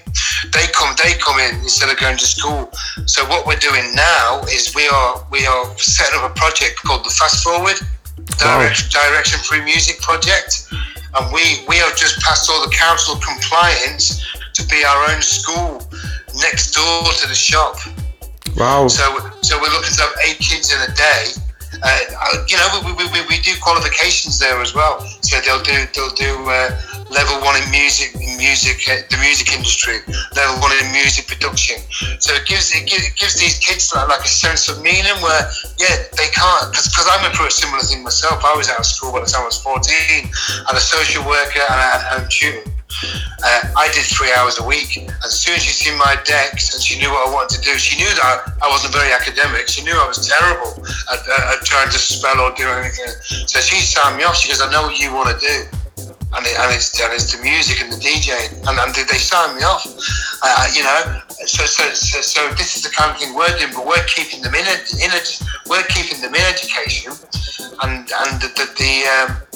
[0.55, 2.71] They come they come in instead of going to school.
[3.05, 7.03] So what we're doing now is we are we are setting up a project called
[7.03, 7.75] the Fast Forward
[8.39, 14.23] Direct, Direction Free Music Project, and we we have just passed all the council compliance
[14.53, 15.83] to be our own school
[16.39, 17.75] next door to the shop.
[18.57, 18.87] Wow.
[18.87, 19.03] So,
[19.41, 21.23] so we're looking to have eight kids in a day.
[21.81, 24.99] Uh, you know, we, we, we, we do qualifications there as well.
[25.23, 26.69] So they'll do they'll do uh,
[27.09, 30.03] level one in music, in music, uh, the music industry,
[30.35, 31.79] level one in music production.
[32.19, 35.15] So it gives it gives, it gives these kids like, like a sense of meaning
[35.23, 35.43] where
[35.79, 38.43] yeah they can't because I went through a similar thing myself.
[38.43, 41.63] I was out of school by the time I was fourteen, and a social worker
[41.65, 42.67] and I had home tutoring.
[43.43, 45.09] Uh, I did three hours a week.
[45.25, 47.77] As soon as she seen my decks and she knew what I wanted to do,
[47.77, 49.67] she knew that I wasn't very academic.
[49.67, 50.77] She knew I was terrible
[51.11, 53.11] at, at, at trying to spell or do anything.
[53.47, 54.37] So she signed me off.
[54.37, 55.57] She goes, I know what you want to do.
[56.31, 58.31] And, it, and, it's, and it's the music and the DJ.
[58.63, 59.83] And, and they signed me off.
[60.43, 63.73] Uh, you know, so, so, so, so this is the kind of thing we're doing,
[63.75, 64.65] but we're keeping them in,
[65.01, 65.11] in
[65.67, 67.11] we're keeping them in education.
[67.83, 69.51] And, and the, the, the um,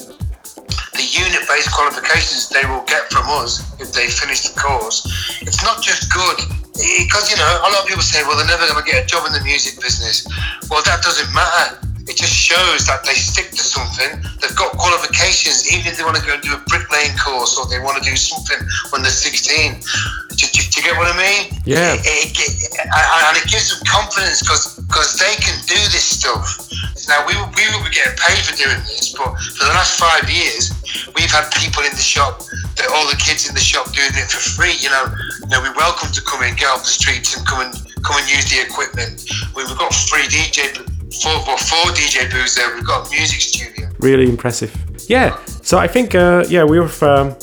[0.96, 5.06] the unit-based qualifications they will get from us if they finish the course,
[5.42, 6.40] it's not just good
[6.76, 9.08] because you know a lot of people say, well, they're never going to get a
[9.08, 10.28] job in the music business.
[10.70, 11.80] Well, that doesn't matter.
[12.06, 14.22] It just shows that they stick to something.
[14.38, 17.66] They've got qualifications, even if they want to go and do a bricklaying course or
[17.66, 18.62] they want to do something
[18.94, 19.82] when they're 16.
[19.82, 21.58] Do, do, do you get what I mean?
[21.66, 21.98] Yeah.
[21.98, 26.62] It, it, it, and it gives them confidence because they can do this stuff.
[27.10, 30.26] Now we we will be getting paid for doing this, but for the last five
[30.26, 30.74] years,
[31.14, 32.42] we've had people in the shop,
[32.78, 34.74] that all the kids in the shop doing it for free.
[34.82, 35.06] You know,
[35.42, 38.18] you know, we're welcome to come in, get off the streets, and come and come
[38.18, 39.22] and use the equipment.
[39.54, 40.74] We've got free DJ
[41.22, 42.74] four, four DJ booths there.
[42.76, 43.90] We've got a music studio.
[44.00, 44.76] Really impressive.
[45.10, 45.38] Yeah.
[45.62, 47.36] So I think uh, yeah we've um,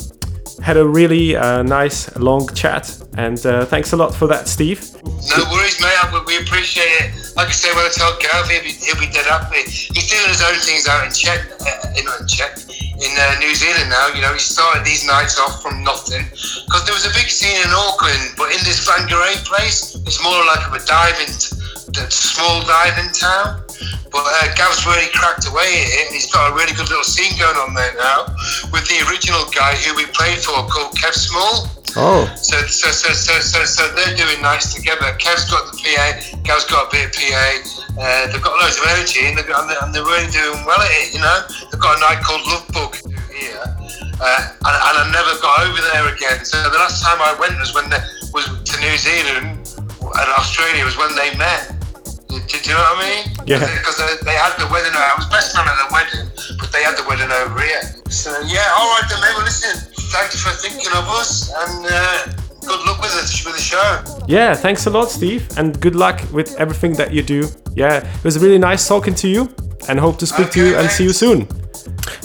[0.63, 4.81] had a really uh, nice long chat, and uh, thanks a lot for that, Steve.
[5.03, 5.91] No worries, mate.
[6.27, 7.11] We appreciate it.
[7.37, 9.65] Like I say, when I tell Gav, he'll be, he'll be dead happy.
[9.67, 13.55] He's doing his own things out in Czech, uh, in, in Czech, in uh, New
[13.55, 14.15] Zealand now.
[14.15, 17.59] You know, he started these nights off from nothing because there was a big scene
[17.65, 23.11] in Auckland, but in this Whangarei place, it's more like a diving, t- small diving
[23.13, 23.63] town.
[24.13, 27.04] But uh, Gav's really cracked away at it, and he's got a really good little
[27.04, 28.29] scene going on there now
[28.69, 31.67] with the original guy who we played for called Kev Small.
[31.96, 32.25] Oh.
[32.37, 35.17] So, so, so, so, so, so they're doing nice together.
[35.17, 36.06] Kev's got the PA,
[36.44, 37.48] Gav's got a bit of PA.
[37.96, 41.17] Uh, they've got loads of energy, and they're, and they're really doing well at it.
[41.17, 41.38] You know,
[41.73, 42.96] they've got a night called Love Bug
[43.33, 46.44] here, uh, and, and I never got over there again.
[46.44, 48.00] So the last time I went was when they,
[48.33, 49.63] was to New Zealand
[50.02, 51.82] and Australia was when they met.
[52.33, 53.23] Do, do you know what I mean?
[53.45, 53.61] Yeah.
[53.61, 54.97] Because they, they, had the wedding.
[54.97, 56.25] I was best man at the wedding,
[56.59, 57.83] but they had the wedding over here.
[58.09, 59.37] So yeah, all right then, mate.
[59.37, 59.77] Well, listen,
[60.17, 62.33] thank you for thinking of us, and uh,
[62.65, 64.25] good luck with it with the show.
[64.27, 67.49] Yeah, thanks a lot, Steve, and good luck with everything that you do.
[67.77, 69.53] Yeah, it was really nice talking to you,
[69.89, 71.47] and hope to speak okay, to you and see you soon.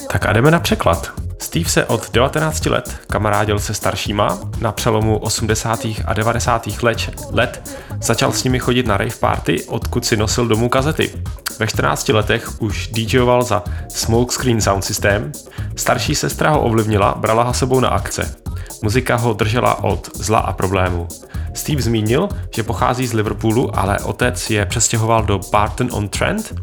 [0.09, 1.26] Tak a jdeme na překlad.
[1.39, 5.85] Steve se od 19 let kamarádil se staršíma, na přelomu 80.
[6.05, 6.67] a 90.
[6.83, 11.11] let, let začal s nimi chodit na rave party, odkud si nosil domů kazety.
[11.59, 15.31] Ve 14 letech už DJoval za Smokescreen Sound System,
[15.75, 18.35] starší sestra ho ovlivnila, brala ho sebou na akce.
[18.83, 21.07] Muzika ho držela od zla a problémů.
[21.53, 26.53] Steve zmínil, že pochází z Liverpoolu, ale otec je přestěhoval do Barton on Trent,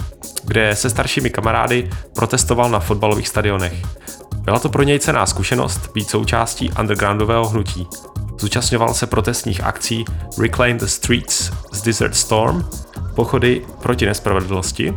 [0.45, 3.75] kde se staršími kamarády protestoval na fotbalových stadionech.
[4.45, 7.89] Byla to pro něj cená zkušenost být součástí undergroundového hnutí.
[8.39, 10.05] Zúčastňoval se protestních akcí
[10.39, 12.69] Reclaim the Streets z Desert Storm,
[13.15, 14.95] pochody proti nespravedlnosti.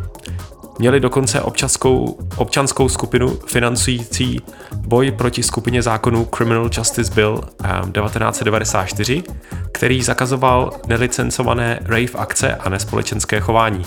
[0.79, 4.41] Měli dokonce občanskou, občanskou skupinu financující
[4.75, 7.41] boj proti skupině zákonů Criminal Justice Bill
[7.91, 9.35] 1994, ehm,
[9.71, 13.85] který zakazoval nelicencované rave akce a nespolečenské chování.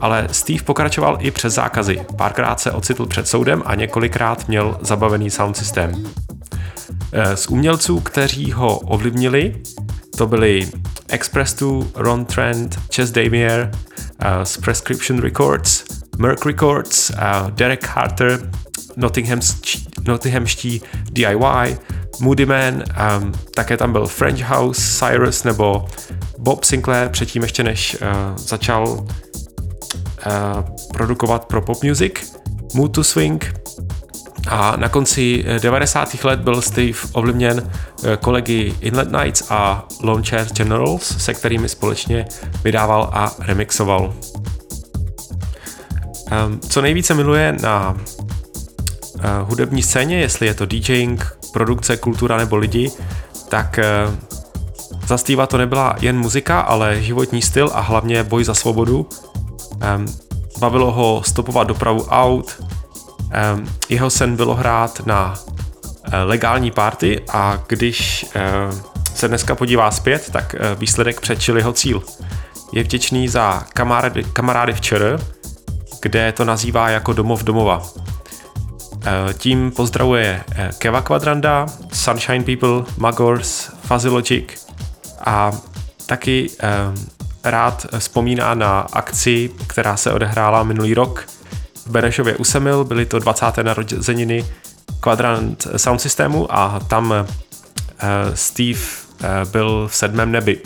[0.00, 2.00] Ale Steve pokračoval i přes zákazy.
[2.16, 6.04] Párkrát se ocitl před soudem a několikrát měl zabavený sound systém.
[7.12, 9.62] Eh, z umělců, kteří ho ovlivnili,
[10.16, 10.68] to byli
[11.08, 13.70] Express 2, Ron Trent, Chess Damier,
[14.24, 15.84] uh, z Prescription Records,
[16.18, 18.50] Merck Records, uh, Derek Harter,
[20.06, 21.78] Nottinghamští, DIY,
[22.20, 25.88] Moody Man, um, také tam byl French House, Cyrus nebo
[26.38, 29.06] Bob Sinclair, předtím ještě než uh, začal
[30.92, 32.12] produkovat pro pop music,
[32.74, 33.54] Mood to Swing
[34.48, 36.14] a na konci 90.
[36.14, 37.70] Eh, let byl Steve ovlivněn
[38.04, 39.88] eh, kolegy Inlet Nights a
[40.22, 42.24] Chair Generals, se kterými společně
[42.64, 44.14] vydával a remixoval.
[46.46, 47.96] Um, co nejvíce miluje na
[49.42, 52.90] hudební scéně, jestli je to DJing, produkce, kultura nebo lidi,
[53.48, 53.78] tak
[55.06, 59.08] za Steva to nebyla jen muzika, ale životní styl a hlavně boj za svobodu.
[60.58, 62.62] Bavilo ho stopovat dopravu aut,
[63.88, 68.78] jeho sen bylo hrát na uh, legální party a když uh,
[69.14, 72.02] se dneska podívá zpět, tak uh, výsledek předčil jeho cíl.
[72.72, 75.20] Je vděčný za kamarády, kamarády v ČR,
[76.02, 77.82] kde to nazývá jako domov domova.
[79.38, 80.44] Tím pozdravuje
[80.78, 84.66] Keva Quadranda, Sunshine People, Magors, Fuzzy Logic
[85.26, 85.52] a
[86.06, 86.50] taky
[87.46, 91.26] rád vzpomíná na akci, která se odehrála minulý rok
[91.86, 92.84] v Benešově u Semil.
[92.84, 93.56] Byly to 20.
[93.62, 94.44] narozeniny
[95.00, 97.16] Quadrant Sound Systemu a tam uh,
[98.34, 100.60] Steve uh, byl v sedmém nebi,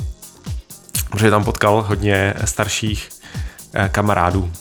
[1.10, 3.08] protože tam potkal hodně starších
[3.78, 4.52] uh, kamarádů.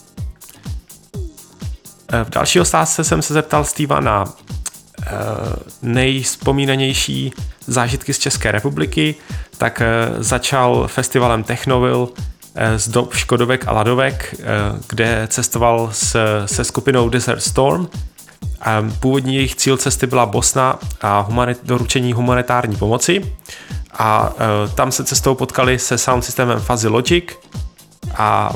[2.24, 4.26] V další otázce jsem se zeptal Steva na
[5.82, 7.34] nejspomínanější
[7.68, 9.16] zážitky z České republiky,
[9.60, 9.82] tak
[10.18, 12.08] začal festivalem Technoville
[12.76, 14.36] z dob Škodovek a Ladovek,
[14.90, 17.88] kde cestoval s, se skupinou Desert Storm.
[19.00, 23.36] Původní jejich cíl cesty byla Bosna a humanit, doručení humanitární pomoci.
[23.98, 24.34] A
[24.76, 27.26] tam se cestou potkali se sound systémem Fuzzy Logic
[28.18, 28.54] a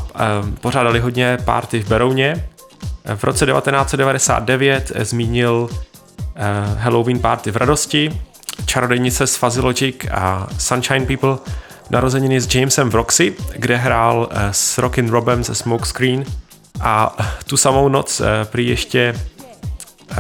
[0.62, 2.48] pořádali hodně party v Berouně.
[3.16, 5.70] V roce 1999 zmínil
[6.78, 8.22] Halloween party v Radosti,
[8.66, 11.38] Čarodejnice z Fuzzy Logic a Sunshine People
[11.90, 16.26] narozeniny s Jamesem v Roxy, kde hrál s Rockin' Robem ze Smokescreen
[16.82, 19.16] a tu samou noc prý ještě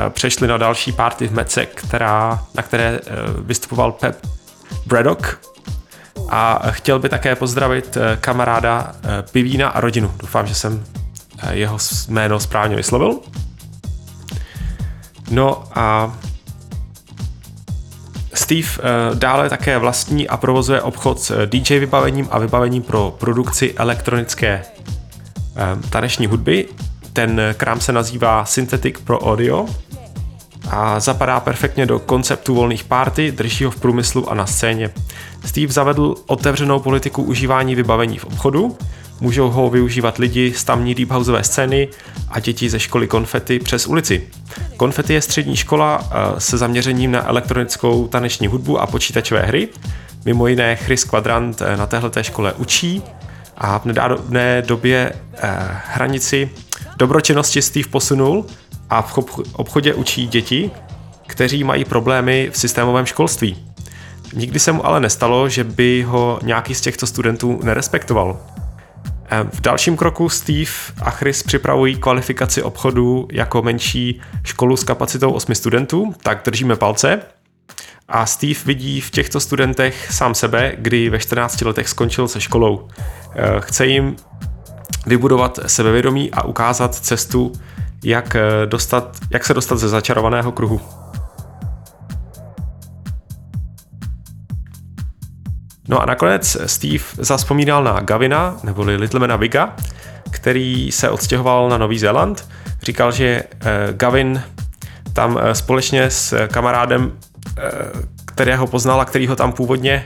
[0.09, 2.99] přešli na další party v Mece, která, na které
[3.45, 4.27] vystupoval Pep
[4.86, 5.39] Braddock
[6.29, 8.95] a chtěl by také pozdravit kamaráda
[9.31, 10.13] Pivína a rodinu.
[10.17, 10.86] Doufám, že jsem
[11.51, 11.77] jeho
[12.07, 13.19] jméno správně vyslovil.
[15.29, 16.17] No a
[18.34, 18.67] Steve
[19.13, 24.63] dále také vlastní a provozuje obchod s DJ vybavením a vybavením pro produkci elektronické
[25.89, 26.67] taneční hudby.
[27.13, 29.65] Ten krám se nazývá Synthetic Pro Audio
[30.69, 34.89] a zapadá perfektně do konceptu volných party, drží ho v průmyslu a na scéně.
[35.45, 38.77] Steve zavedl otevřenou politiku užívání vybavení v obchodu,
[39.24, 41.88] můžou ho využívat lidi z tamní deep houseové scény
[42.30, 44.28] a děti ze školy Konfety přes ulici.
[44.78, 49.67] Konfety je střední škola eh, se zaměřením na elektronickou taneční hudbu a počítačové hry.
[50.26, 53.01] Mimo jiné Chris Quadrant eh, na téhleté škole učí
[53.57, 55.49] a v nedávné době eh,
[55.86, 56.49] hranici
[56.97, 58.45] dobročinnosti Steve posunul
[58.89, 59.17] a v
[59.53, 60.71] obchodě učí děti,
[61.28, 63.65] kteří mají problémy v systémovém školství.
[64.34, 68.39] Nikdy se mu ale nestalo, že by ho nějaký z těchto studentů nerespektoval.
[69.41, 70.71] V dalším kroku Steve
[71.01, 77.19] a Chris připravují kvalifikaci obchodu jako menší školu s kapacitou 8 studentů, tak držíme palce.
[78.07, 82.88] A Steve vidí v těchto studentech sám sebe, kdy ve 14 letech skončil se školou.
[83.36, 84.15] Eh, chce jim
[85.05, 87.51] vybudovat sebevědomí a ukázat cestu,
[88.03, 90.81] jak, eh, dostat, jak se dostat ze začarovaného kruhu.
[95.88, 99.75] No a nakonec Steve zaspomínal na Gavina, neboli Littlemana Viga,
[100.31, 102.47] který se odstěhoval na Nový Zéland.
[102.81, 103.43] Říkal, že eh,
[103.91, 104.43] Gavin
[105.13, 107.11] tam eh, společně s kamarádem,
[108.25, 110.05] kterého poznal a který ho tam původně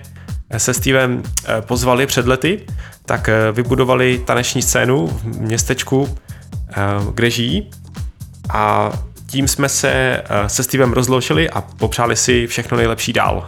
[0.57, 1.23] se Stevem
[1.61, 2.65] pozvali před lety,
[3.05, 6.17] tak vybudovali taneční scénu v městečku,
[7.13, 7.69] kde žijí
[8.49, 8.91] a
[9.27, 13.47] tím jsme se eh, se Stevem rozloučili a popřáli si všechno nejlepší dál.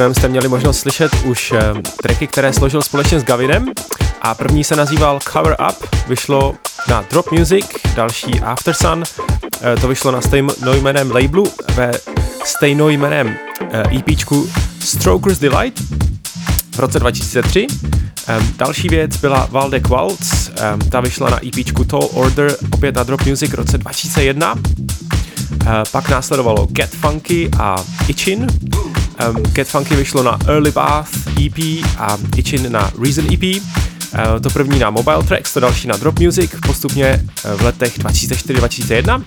[0.00, 1.60] Stevem jste měli možnost slyšet už eh,
[2.02, 3.66] tracky, které složil společně s Gavinem
[4.22, 6.54] a první se nazýval Cover Up, vyšlo
[6.88, 9.02] na Drop Music, další After Sun,
[9.62, 11.92] eh, to vyšlo na stejnojmeném labelu ve
[12.44, 13.36] stejnojmeném
[13.98, 15.80] EPčku eh, e Stroker's Delight
[16.70, 17.66] v roce 2003.
[18.56, 20.50] Další věc byla Valdek Waltz,
[20.90, 24.54] ta vyšla na EPčku Tall Order, opět na Drop Music v roce 2001.
[25.92, 27.76] Pak následovalo Get Funky a
[28.08, 28.46] Itchin.
[29.52, 31.10] Get Funky vyšlo na Early Bath
[31.46, 33.62] EP a Itchin na Reason EP.
[34.42, 39.24] To první na Mobile Tracks, to další na Drop Music, postupně eh, v letech 2004-2001.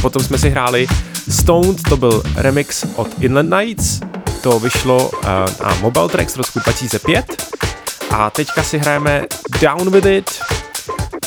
[0.00, 0.86] Potom jsme si hráli
[1.30, 4.00] Stoned, to byl remix od Inland Nights,
[4.42, 5.26] to vyšlo eh,
[5.62, 7.42] na Mobile Tracks z roku 2005.
[8.10, 9.26] A teďka si hrajeme
[9.60, 10.40] Down With It,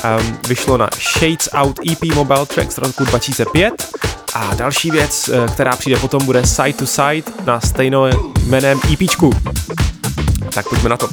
[0.04, 3.74] um, vyšlo na Shades Out EP Mobile Tracks z roku 2005
[4.34, 8.12] a další věc, eh, která přijde potom, bude Side to Side na stejném
[8.44, 9.30] jménem EPčku.
[10.54, 11.10] Tak pojďme na to.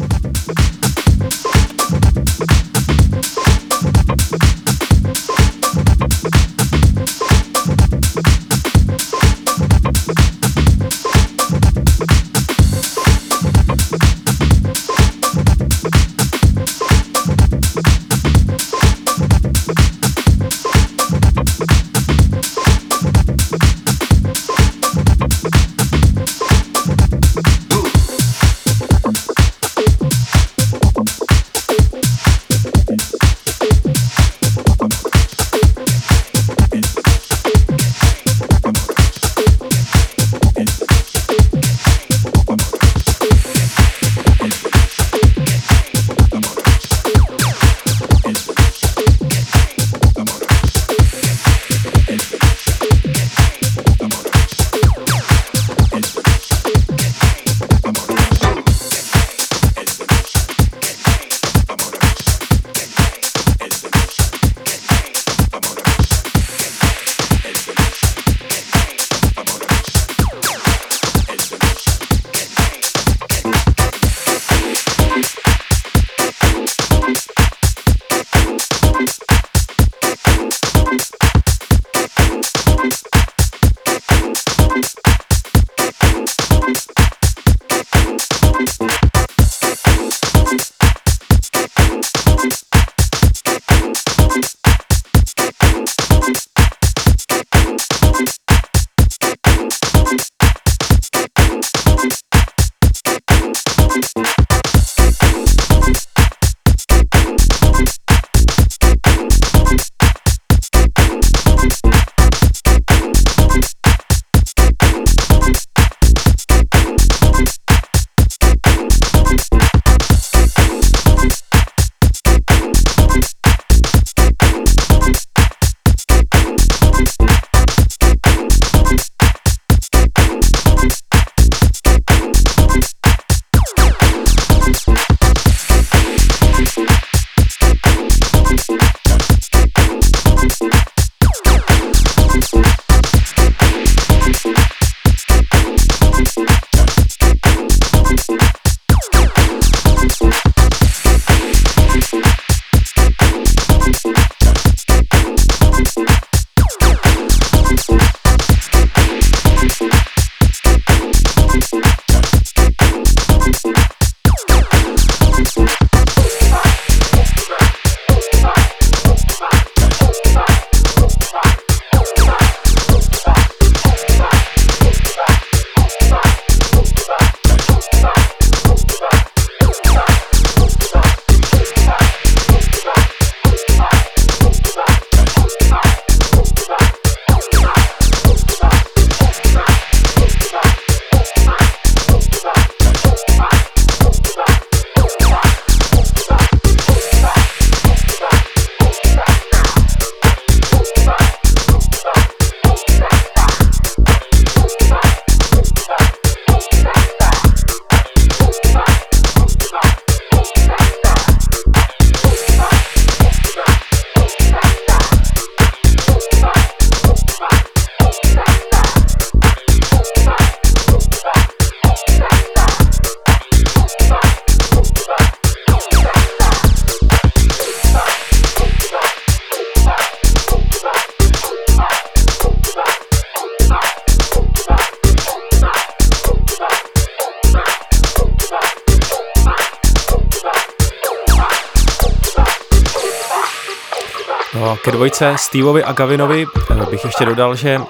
[245.16, 247.80] Dvojce Steveovi a Gavinovi eh, bych ještě dodal, že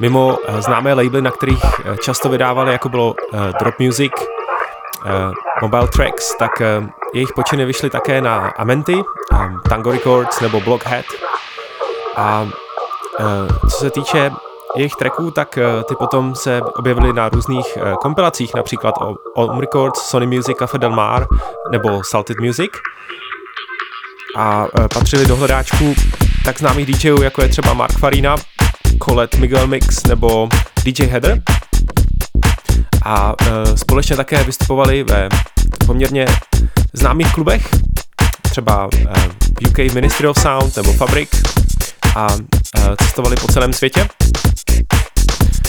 [0.00, 3.14] mimo eh, známé labely, na kterých eh, často vydávali, jako bylo
[3.58, 4.12] Drop Music,
[5.62, 6.50] Mobile Tracks, tak
[7.14, 9.02] jejich počiny vyšly také na Amenti,
[9.68, 11.04] Tango Records nebo Blockhead.
[12.16, 12.48] A
[13.70, 14.30] co se týče
[14.76, 15.58] jejich tracků, tak
[15.88, 18.94] ty potom se objevily na různých kompilacích, například
[19.34, 21.26] Om Records, Sony Music, Cafe Del Mar
[21.70, 22.70] nebo Salted Music
[24.36, 25.94] a patřili do hledáčku
[26.44, 28.36] tak známých DJů, jako je třeba Mark Farina,
[29.04, 30.48] Colette Miguel Mix nebo
[30.84, 31.42] DJ Heather.
[33.04, 35.28] A e, společně také vystupovali ve
[35.86, 36.26] poměrně
[36.92, 37.68] známých klubech,
[38.42, 41.42] třeba e, UK Ministry of Sound nebo Fabric
[42.16, 42.26] a
[42.78, 44.08] e, cestovali po celém světě.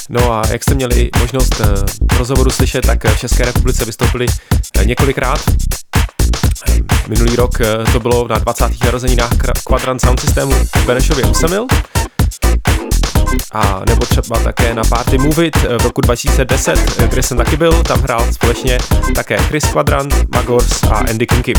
[0.10, 1.66] No a jak jste měli možnost e,
[2.18, 4.26] rozhovoru slyšet, tak v České republice vystoupili
[4.80, 5.40] e, několikrát
[7.08, 8.66] Minulý rok eh, to bylo na 20.
[8.84, 9.32] narozeninách
[9.64, 11.68] Quadrant Sound Systemu v Benešově u Semil.
[13.52, 17.58] A nebo třeba také na Party Move It v roku 2010, eh, kde jsem taky
[17.58, 18.78] byl, tam hrál společně
[19.16, 21.54] také Chris Quadrant, Magors a Andy Kinky.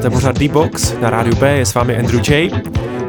[0.00, 2.50] Posloucháte pořád D-Box, na rádiu B je s vámi Andrew J.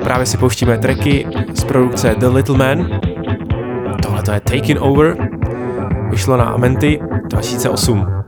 [0.03, 2.99] Právě si pouštíme tracky z produkce The Little Man.
[4.01, 5.29] Tohle to je Taking Over.
[6.09, 8.20] Vyšlo na Amenty 2008.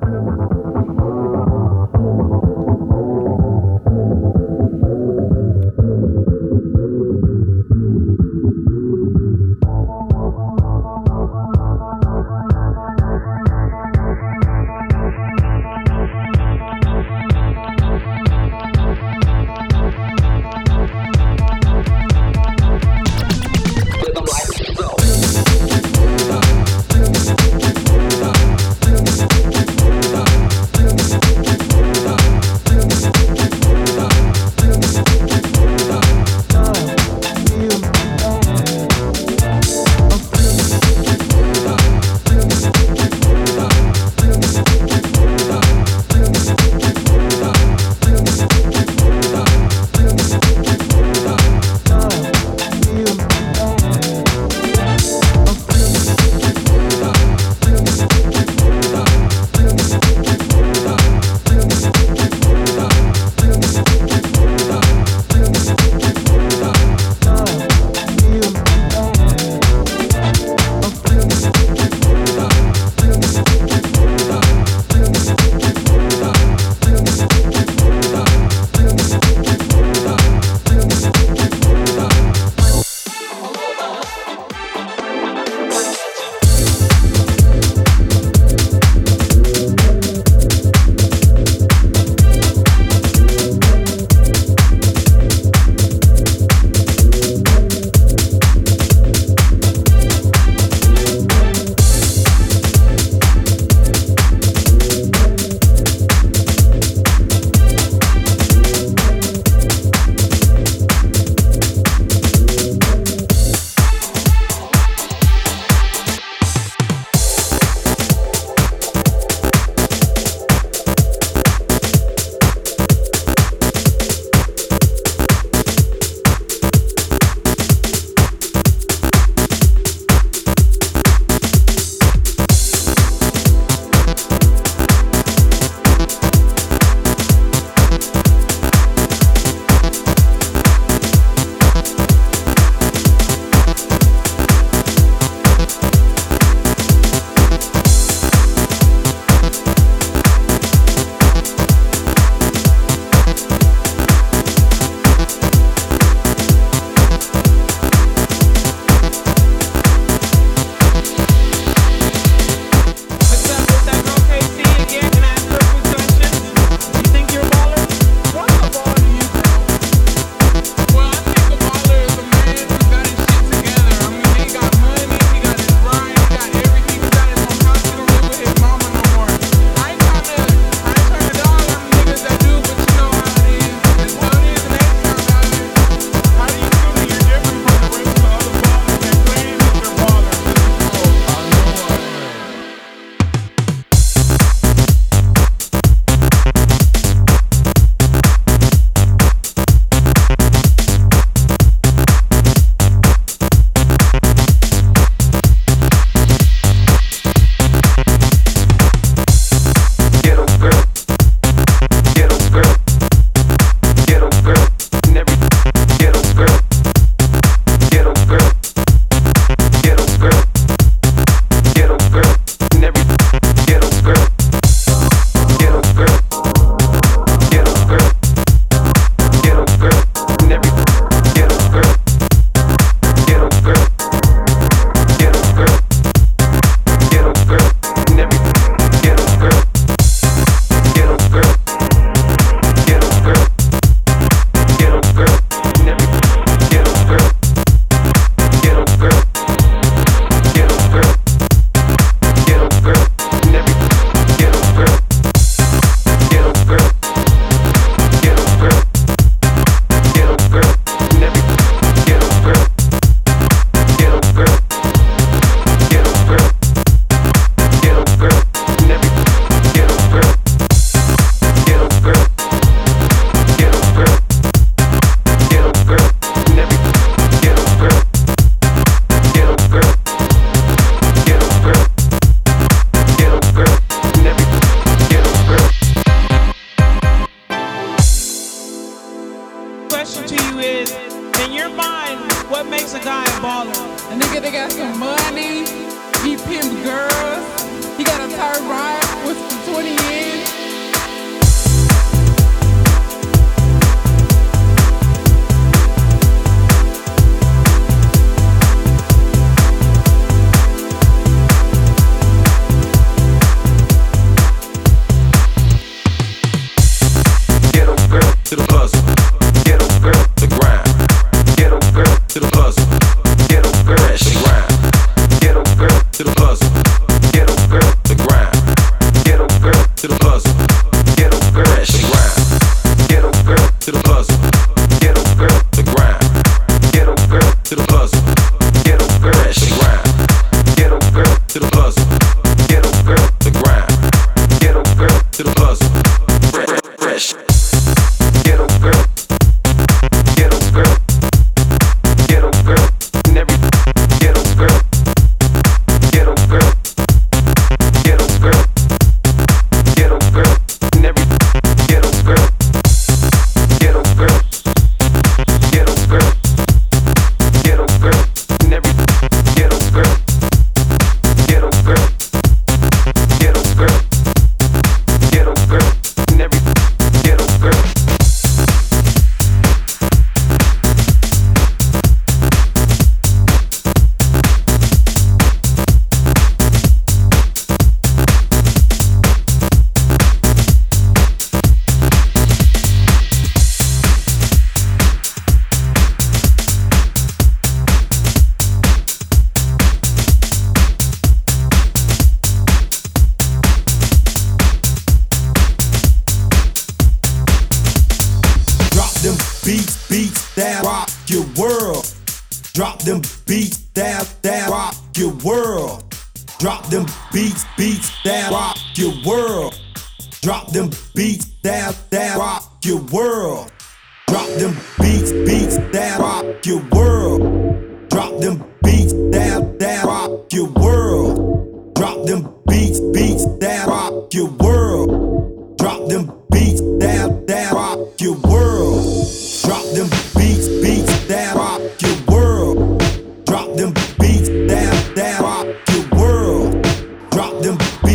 [447.64, 448.13] To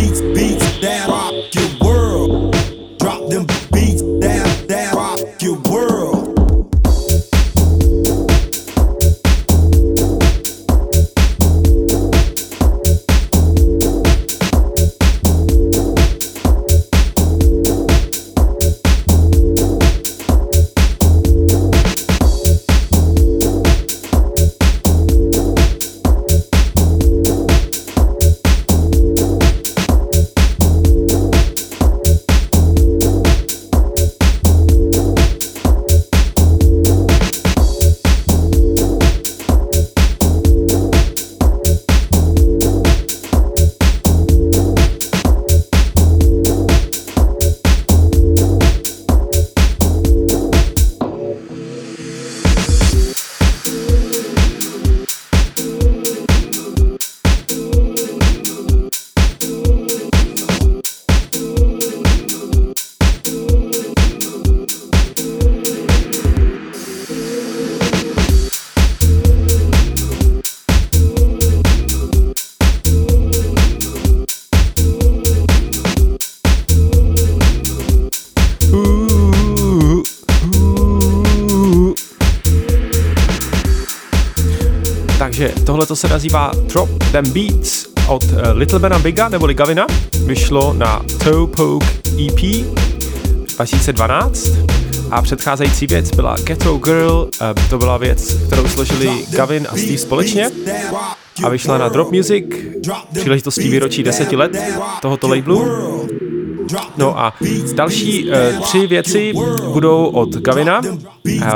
[85.98, 89.86] se nazývá Drop Them Beats od uh, Little Bena Biga neboli Gavina.
[90.26, 91.86] Vyšlo na Toe Poke
[92.26, 92.66] EP
[93.54, 94.50] 2012
[95.10, 99.98] a předcházející věc byla Ghetto Girl, uh, to byla věc, kterou složili Gavin a Steve
[99.98, 100.50] společně
[101.44, 102.44] a vyšla na Drop Music
[103.20, 104.56] příležitostí výročí deseti let
[105.02, 105.64] tohoto labelu.
[106.96, 107.34] No a
[107.74, 109.32] další uh, tři věci
[109.72, 110.80] budou od Gavina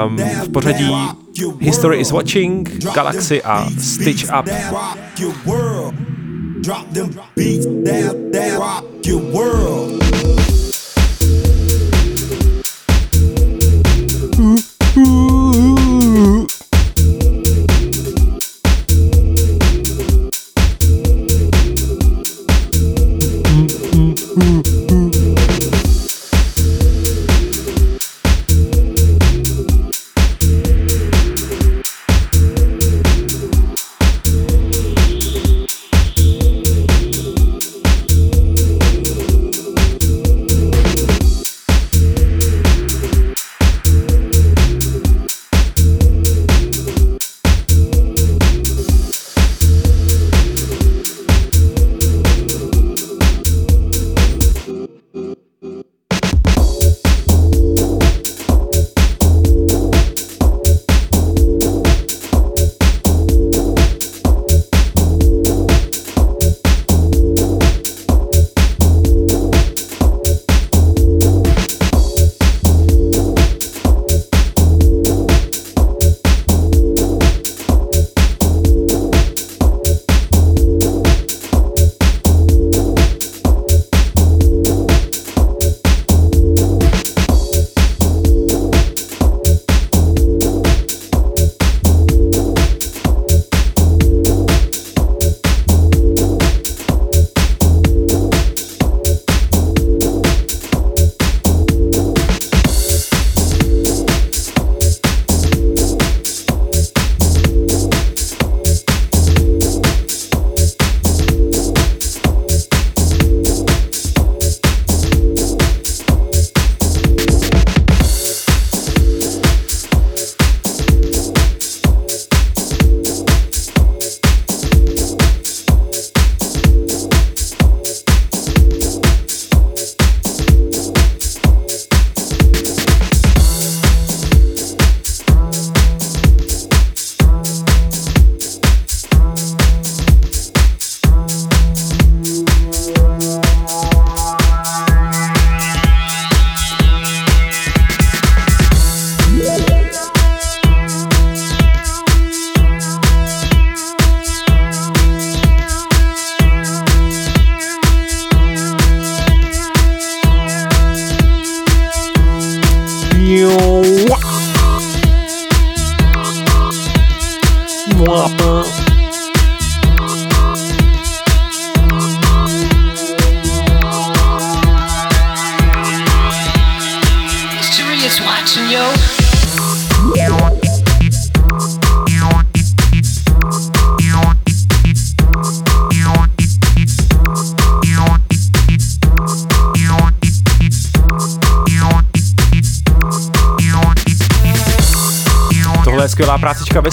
[0.07, 0.95] um, v pořadí
[1.35, 4.45] History is Watching, Galaxy a Stitch Up.
[6.63, 10.12] Drop them beats down, down, rock your world.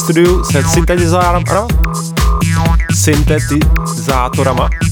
[0.10, 1.68] Studiu se syntetizátorama.
[2.94, 4.89] Syntetizátorama.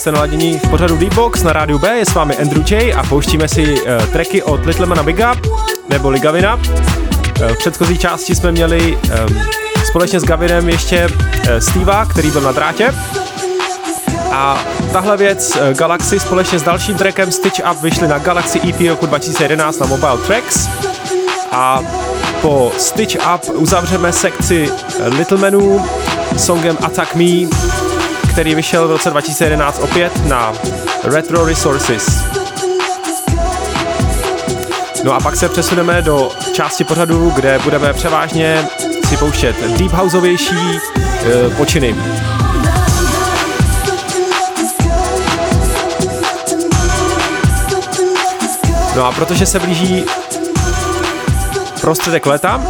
[0.00, 3.48] Jste naladění v pořadu Deepbox na rádiu B, je s vámi Andrew J a pouštíme
[3.48, 5.34] si uh, tracky od Littlemana Biga
[5.88, 6.54] nebo Ligavina.
[6.54, 9.40] Uh, v předchozí části jsme měli um,
[9.84, 12.94] společně s Gavinem ještě uh, Steva, který byl na drátě.
[14.32, 18.80] A tahle věc uh, Galaxy společně s dalším trackem Stitch Up vyšly na Galaxy EP
[18.88, 20.68] roku 2011 na Mobile Tracks.
[21.52, 21.82] A
[22.42, 24.70] po Stitch Up uzavřeme sekci
[25.04, 25.86] Littlemanů
[26.36, 27.48] songem Attack Me,
[28.30, 30.52] který vyšel v roce 2011 opět na
[31.04, 32.24] Retro Resources.
[35.04, 38.66] No a pak se přesuneme do části pořadu, kde budeme převážně
[39.08, 41.94] si pouštět deep houseovější e, počiny.
[48.96, 50.04] No a protože se blíží
[51.80, 52.60] prostředek leta,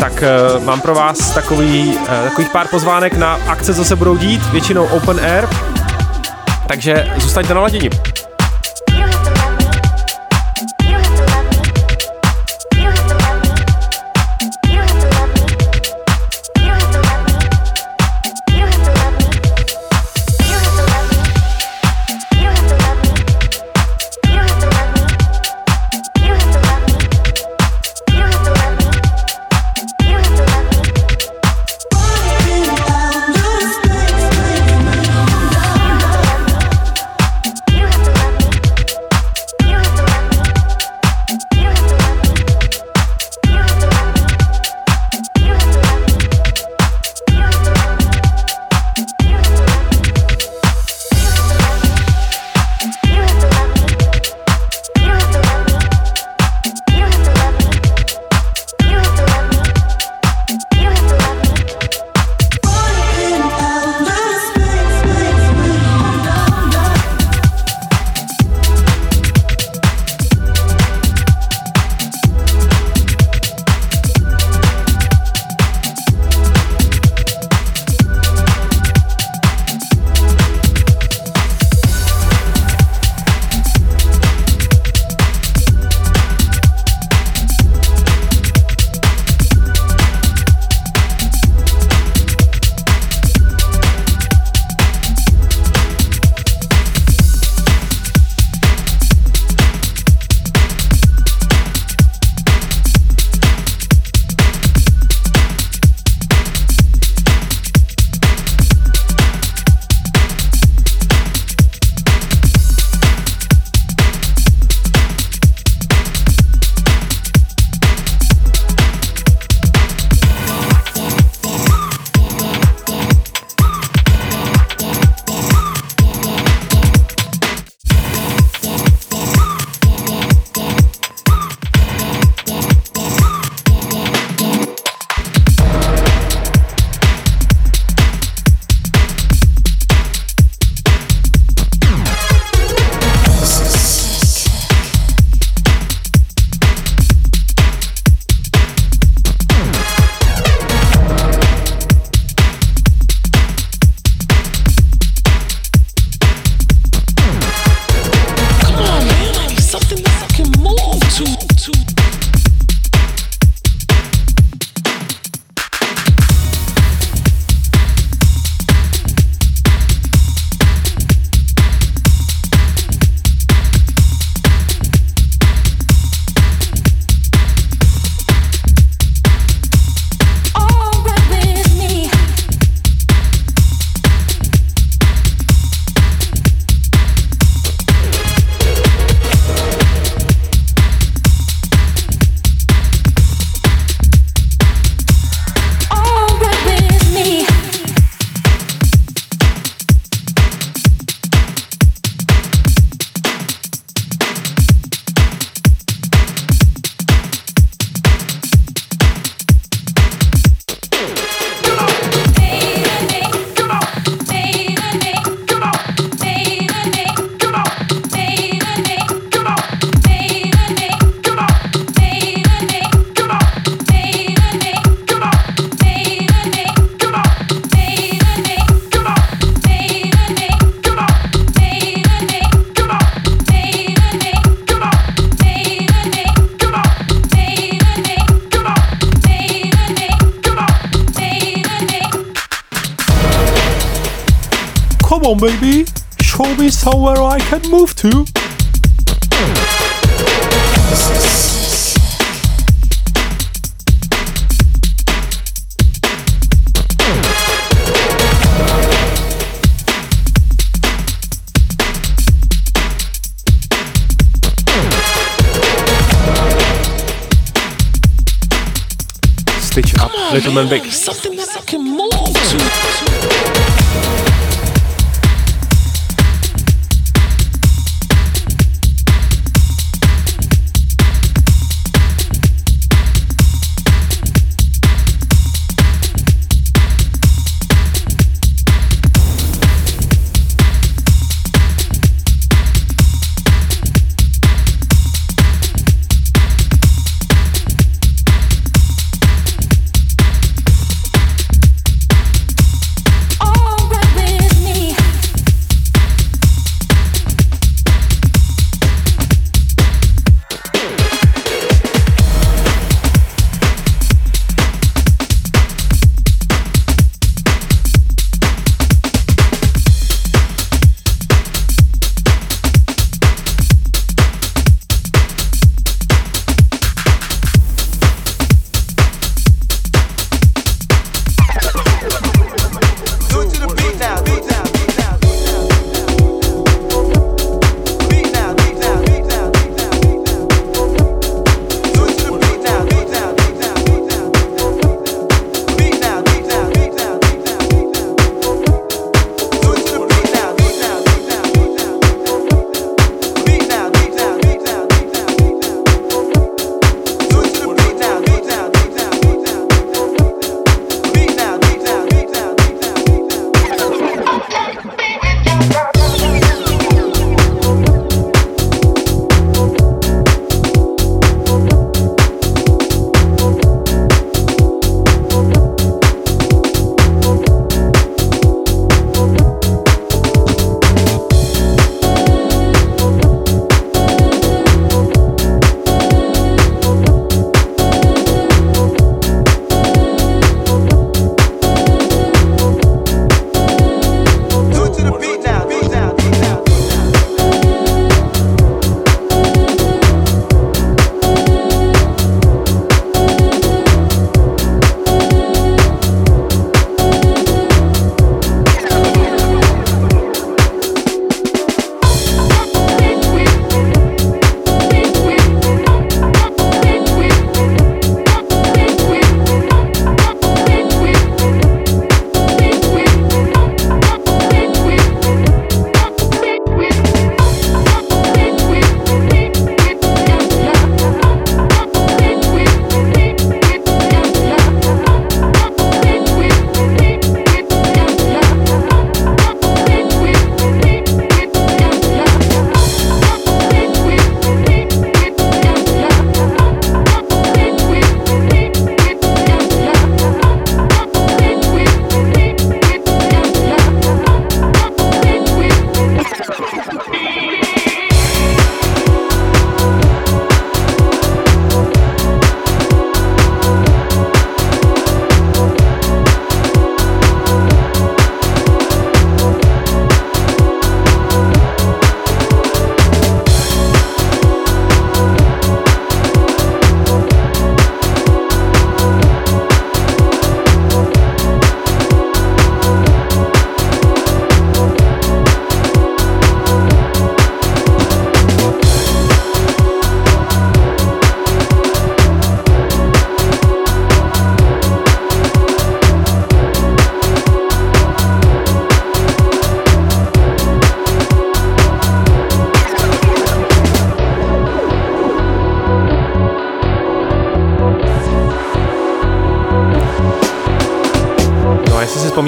[0.00, 0.24] tak
[0.56, 4.46] uh, mám pro vás takový, uh, takových pár pozvánek na akce, co se budou dít,
[4.46, 5.48] většinou open air,
[6.68, 7.90] takže zůstaňte na ladění.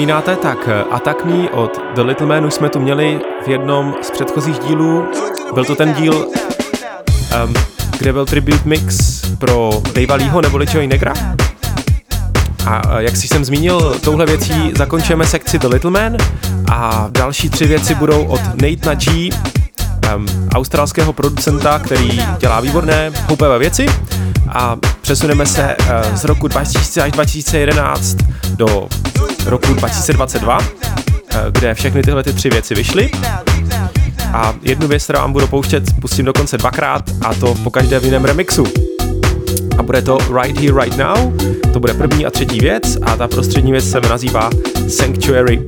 [0.03, 3.95] Vzpomínáte, tak eh, Attack Me od The Little Man už jsme tu měli v jednom
[4.01, 5.05] z předchozích dílů.
[5.53, 6.13] Byl to ten díl,
[7.45, 7.53] um,
[7.99, 11.13] kde byl tribute mix pro Davea Leeho neboli Joey Negra.
[12.65, 16.17] A eh, jak si jsem zmínil, touhle věcí zakončíme sekci The Little Man
[16.71, 19.29] a další tři věci budou od Nate na G,
[20.15, 20.25] um,
[20.55, 23.85] australského producenta, který dělá výborné houpavé věci
[24.49, 28.17] a přesuneme se uh, z roku 2000 až 2011
[28.55, 28.87] do
[29.47, 33.11] roku 2022 eh, kde všechny tyhle ty tři věci vyšly.
[34.33, 38.05] A jednu věc, kterou vám budu pouštět, pustím dokonce dvakrát a to po každé v
[38.05, 38.65] jiném remixu.
[39.77, 41.37] A bude to Right Here, Right Now,
[41.73, 44.49] to bude první a třetí věc a ta prostřední věc se nazývá
[44.89, 45.61] Sanctuary.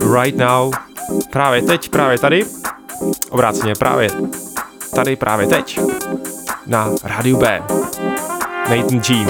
[0.00, 0.72] Here, right now.
[1.30, 2.46] Právě teď, právě tady.
[3.30, 4.10] Obráceně, právě
[4.94, 5.80] tady, právě teď.
[6.66, 7.62] Na rádiu B.
[8.68, 9.26] Nathan G.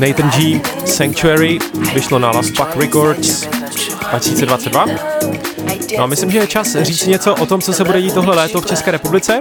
[0.00, 0.60] Nathan G.
[0.86, 1.58] Sanctuary
[1.94, 3.46] vyšlo na Last Pack Records
[4.10, 4.86] 2022.
[5.98, 8.36] No a myslím, že je čas říct něco o tom, co se bude dít tohle
[8.36, 9.40] léto v České republice.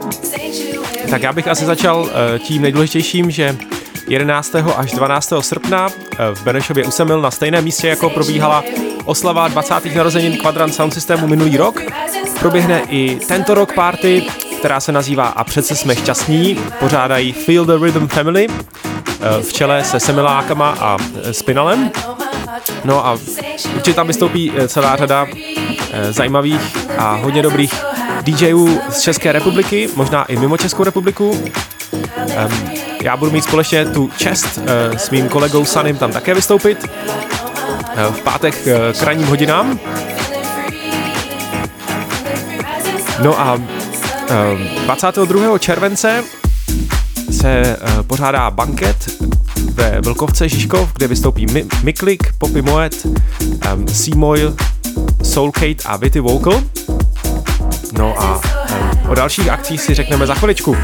[1.09, 3.57] Tak já bych asi začal eh, tím nejdůležitějším, že
[4.07, 4.55] 11.
[4.75, 5.33] až 12.
[5.39, 8.63] srpna eh, v Benešově u Semil na stejném místě, jako probíhala
[9.05, 9.95] oslava 20.
[9.95, 11.81] narozenin Quadrant Sound Systemu minulý rok,
[12.39, 14.23] proběhne i tento rok party,
[14.59, 18.47] která se nazývá A přece jsme šťastní, pořádají Feel the Rhythm Family
[19.41, 21.91] v čele se Semilákama a eh, Spinalem.
[22.83, 23.17] No a
[23.75, 25.27] určitě tam vystoupí eh, celá řada
[25.91, 27.73] eh, zajímavých a hodně dobrých
[28.21, 31.51] DJů z České republiky, možná i mimo Českou republiku.
[33.01, 34.59] Já budu mít společně tu čest
[34.97, 36.89] s mým kolegou Sanem tam také vystoupit
[38.11, 38.55] v pátek
[38.99, 39.79] k ranním hodinám.
[43.23, 43.61] No a uh,
[44.83, 45.59] 22.
[45.59, 46.23] července
[47.41, 49.09] se uh, pořádá banket
[49.73, 54.55] ve Vlkovce Žižkov, kde vystoupí Mi- Miklik, Poppy Moet, um, Seamoil,
[55.23, 56.61] Soulcate a Vity Vocal.
[57.97, 60.75] No a um, o dalších akcích si řekneme za chviličku.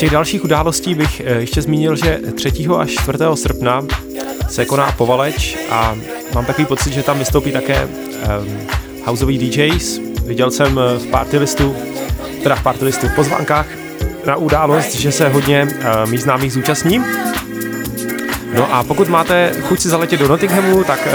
[0.00, 2.52] Těch dalších událostí bych eh, ještě zmínil, že 3.
[2.78, 3.18] až 4.
[3.34, 3.82] srpna
[4.48, 5.96] se koná Povaleč a
[6.34, 7.90] mám takový pocit, že tam vystoupí také um,
[9.04, 10.00] houseový DJs.
[10.24, 11.76] Viděl jsem eh, v party listu,
[12.42, 13.66] teda v party listu, v pozvánkách
[14.24, 17.02] na událost, že se hodně uh, mých známých zúčastní.
[18.54, 21.08] No a pokud máte chuť si zaletět do Nottinghamu, tak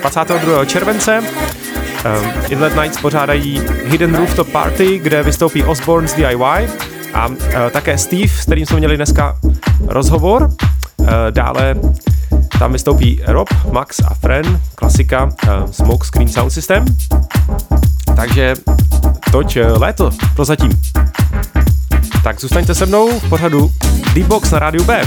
[0.00, 0.64] 22.
[0.64, 7.36] července um, Inlet Nights pořádají Hidden Rooftop Party, kde vystoupí Osborne's DIY a uh,
[7.72, 9.38] také Steve, s kterým jsme měli dneska
[9.86, 10.42] rozhovor.
[10.96, 11.74] Uh, dále
[12.58, 16.84] tam vystoupí Rob, Max a Fren, klasika uh, Smoke Screen Sound System.
[18.16, 18.54] Takže
[19.32, 20.70] toť léto prozatím.
[22.22, 23.70] Tak zůstaňte se mnou v pořadu
[24.14, 25.02] Deepbox na rádiu B.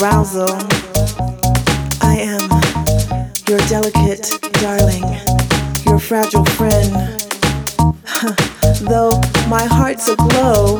[0.00, 0.48] arousal.
[2.00, 2.48] I am
[3.48, 5.04] your delicate darling,
[5.84, 7.20] your fragile friend.
[8.88, 10.76] Though my heart's aglow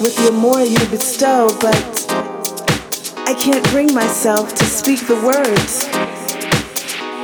[0.00, 2.06] with the more you bestow, but
[3.26, 5.88] I can't bring myself to speak the words.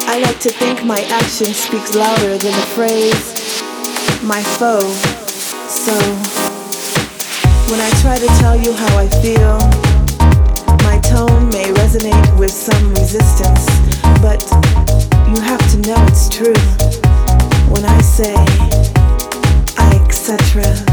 [0.08, 3.62] I like to think my action speaks louder than the phrase,
[4.24, 4.80] my foe.
[5.68, 5.94] So,
[7.70, 9.79] when I try to tell you how I feel,
[11.10, 13.66] tone may resonate with some resistance,
[14.22, 14.40] but
[15.28, 16.62] you have to know it's true.
[17.72, 18.34] When I say,
[19.76, 20.89] I etc., etc.,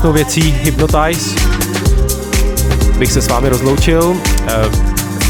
[0.00, 1.34] krásnou věcí Hypnotize
[2.98, 4.16] bych se s vámi rozloučil.
[4.46, 4.68] Eh,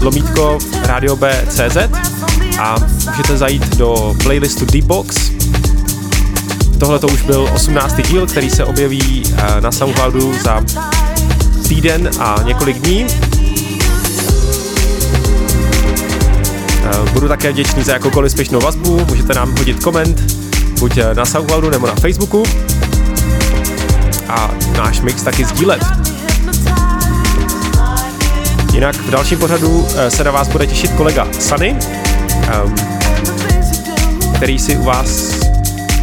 [0.00, 1.76] lomítko radio B.cz
[2.58, 2.76] a
[3.10, 5.30] můžete zajít do playlistu Deepbox
[6.78, 7.96] tohle to už byl 18.
[7.96, 10.64] díl, který se objeví eh, na Soundcloudu za
[11.68, 13.06] týden a několik dní.
[17.16, 20.20] Budu také vděčný za jakoukoliv spěšnou vazbu, můžete nám hodit koment,
[20.78, 22.42] buď eh, na Soundcloudu nebo na Facebooku
[24.28, 25.82] a náš mix taky sdílet.
[28.72, 31.76] Jinak v dalším pořadu eh, se na vás bude těšit kolega Sunny,
[32.42, 32.74] ehm,
[34.34, 35.40] který si u vás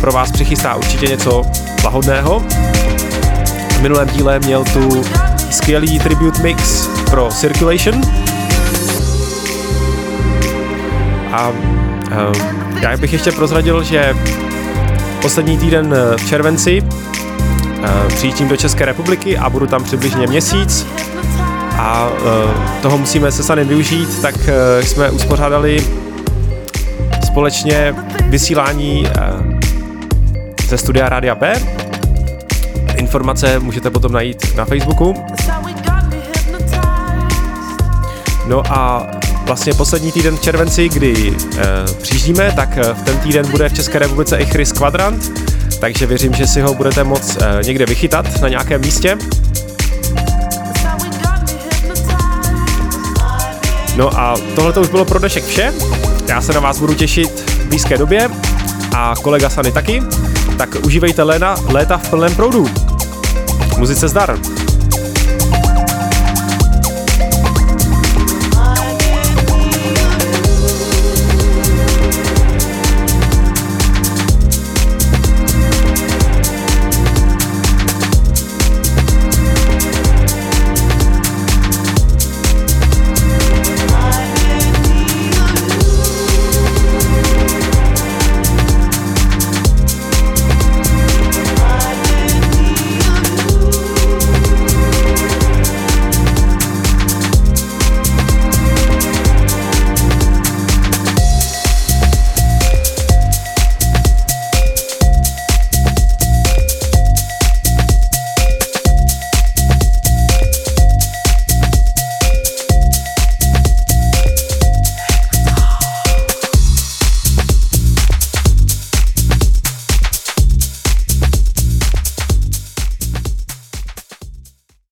[0.01, 1.43] pro vás přichystá určitě něco
[1.83, 2.43] lahodného.
[3.69, 5.03] V minulém díle měl tu
[5.51, 8.22] skvělý tribute mix pro Circulation.
[11.33, 11.55] A uh,
[12.81, 14.15] já bych ještě prozradil, že
[15.21, 20.87] poslední týden eh, v červenci uh, přijíždím do České republiky a budu tam přibližně měsíc
[21.77, 22.51] a uh,
[22.81, 25.87] toho musíme se Sanem využít, tak uh, jsme uspořádali
[27.25, 27.95] společně
[28.29, 29.59] vysílání uh,
[30.67, 31.53] ze studia Rádia B.
[32.95, 35.25] Informace můžete potom najít na Facebooku.
[38.47, 39.07] No a
[39.45, 41.63] vlastně poslední týden v červenci, kdy e,
[42.01, 45.31] přijíždíme, tak v ten týden bude v České republice i Chris Quadrant,
[45.79, 49.17] takže věřím, že si ho budete moc e, někde vychytat na nějakém místě.
[53.95, 55.73] No a tohle to už bylo pro dnešek vše.
[56.27, 58.29] Já se na vás budu těšit v blízké době
[58.95, 60.03] a kolega Sany taky.
[60.57, 62.69] Tak užívejte léna, léta v plném proudu.
[63.77, 64.62] Muzice zdar!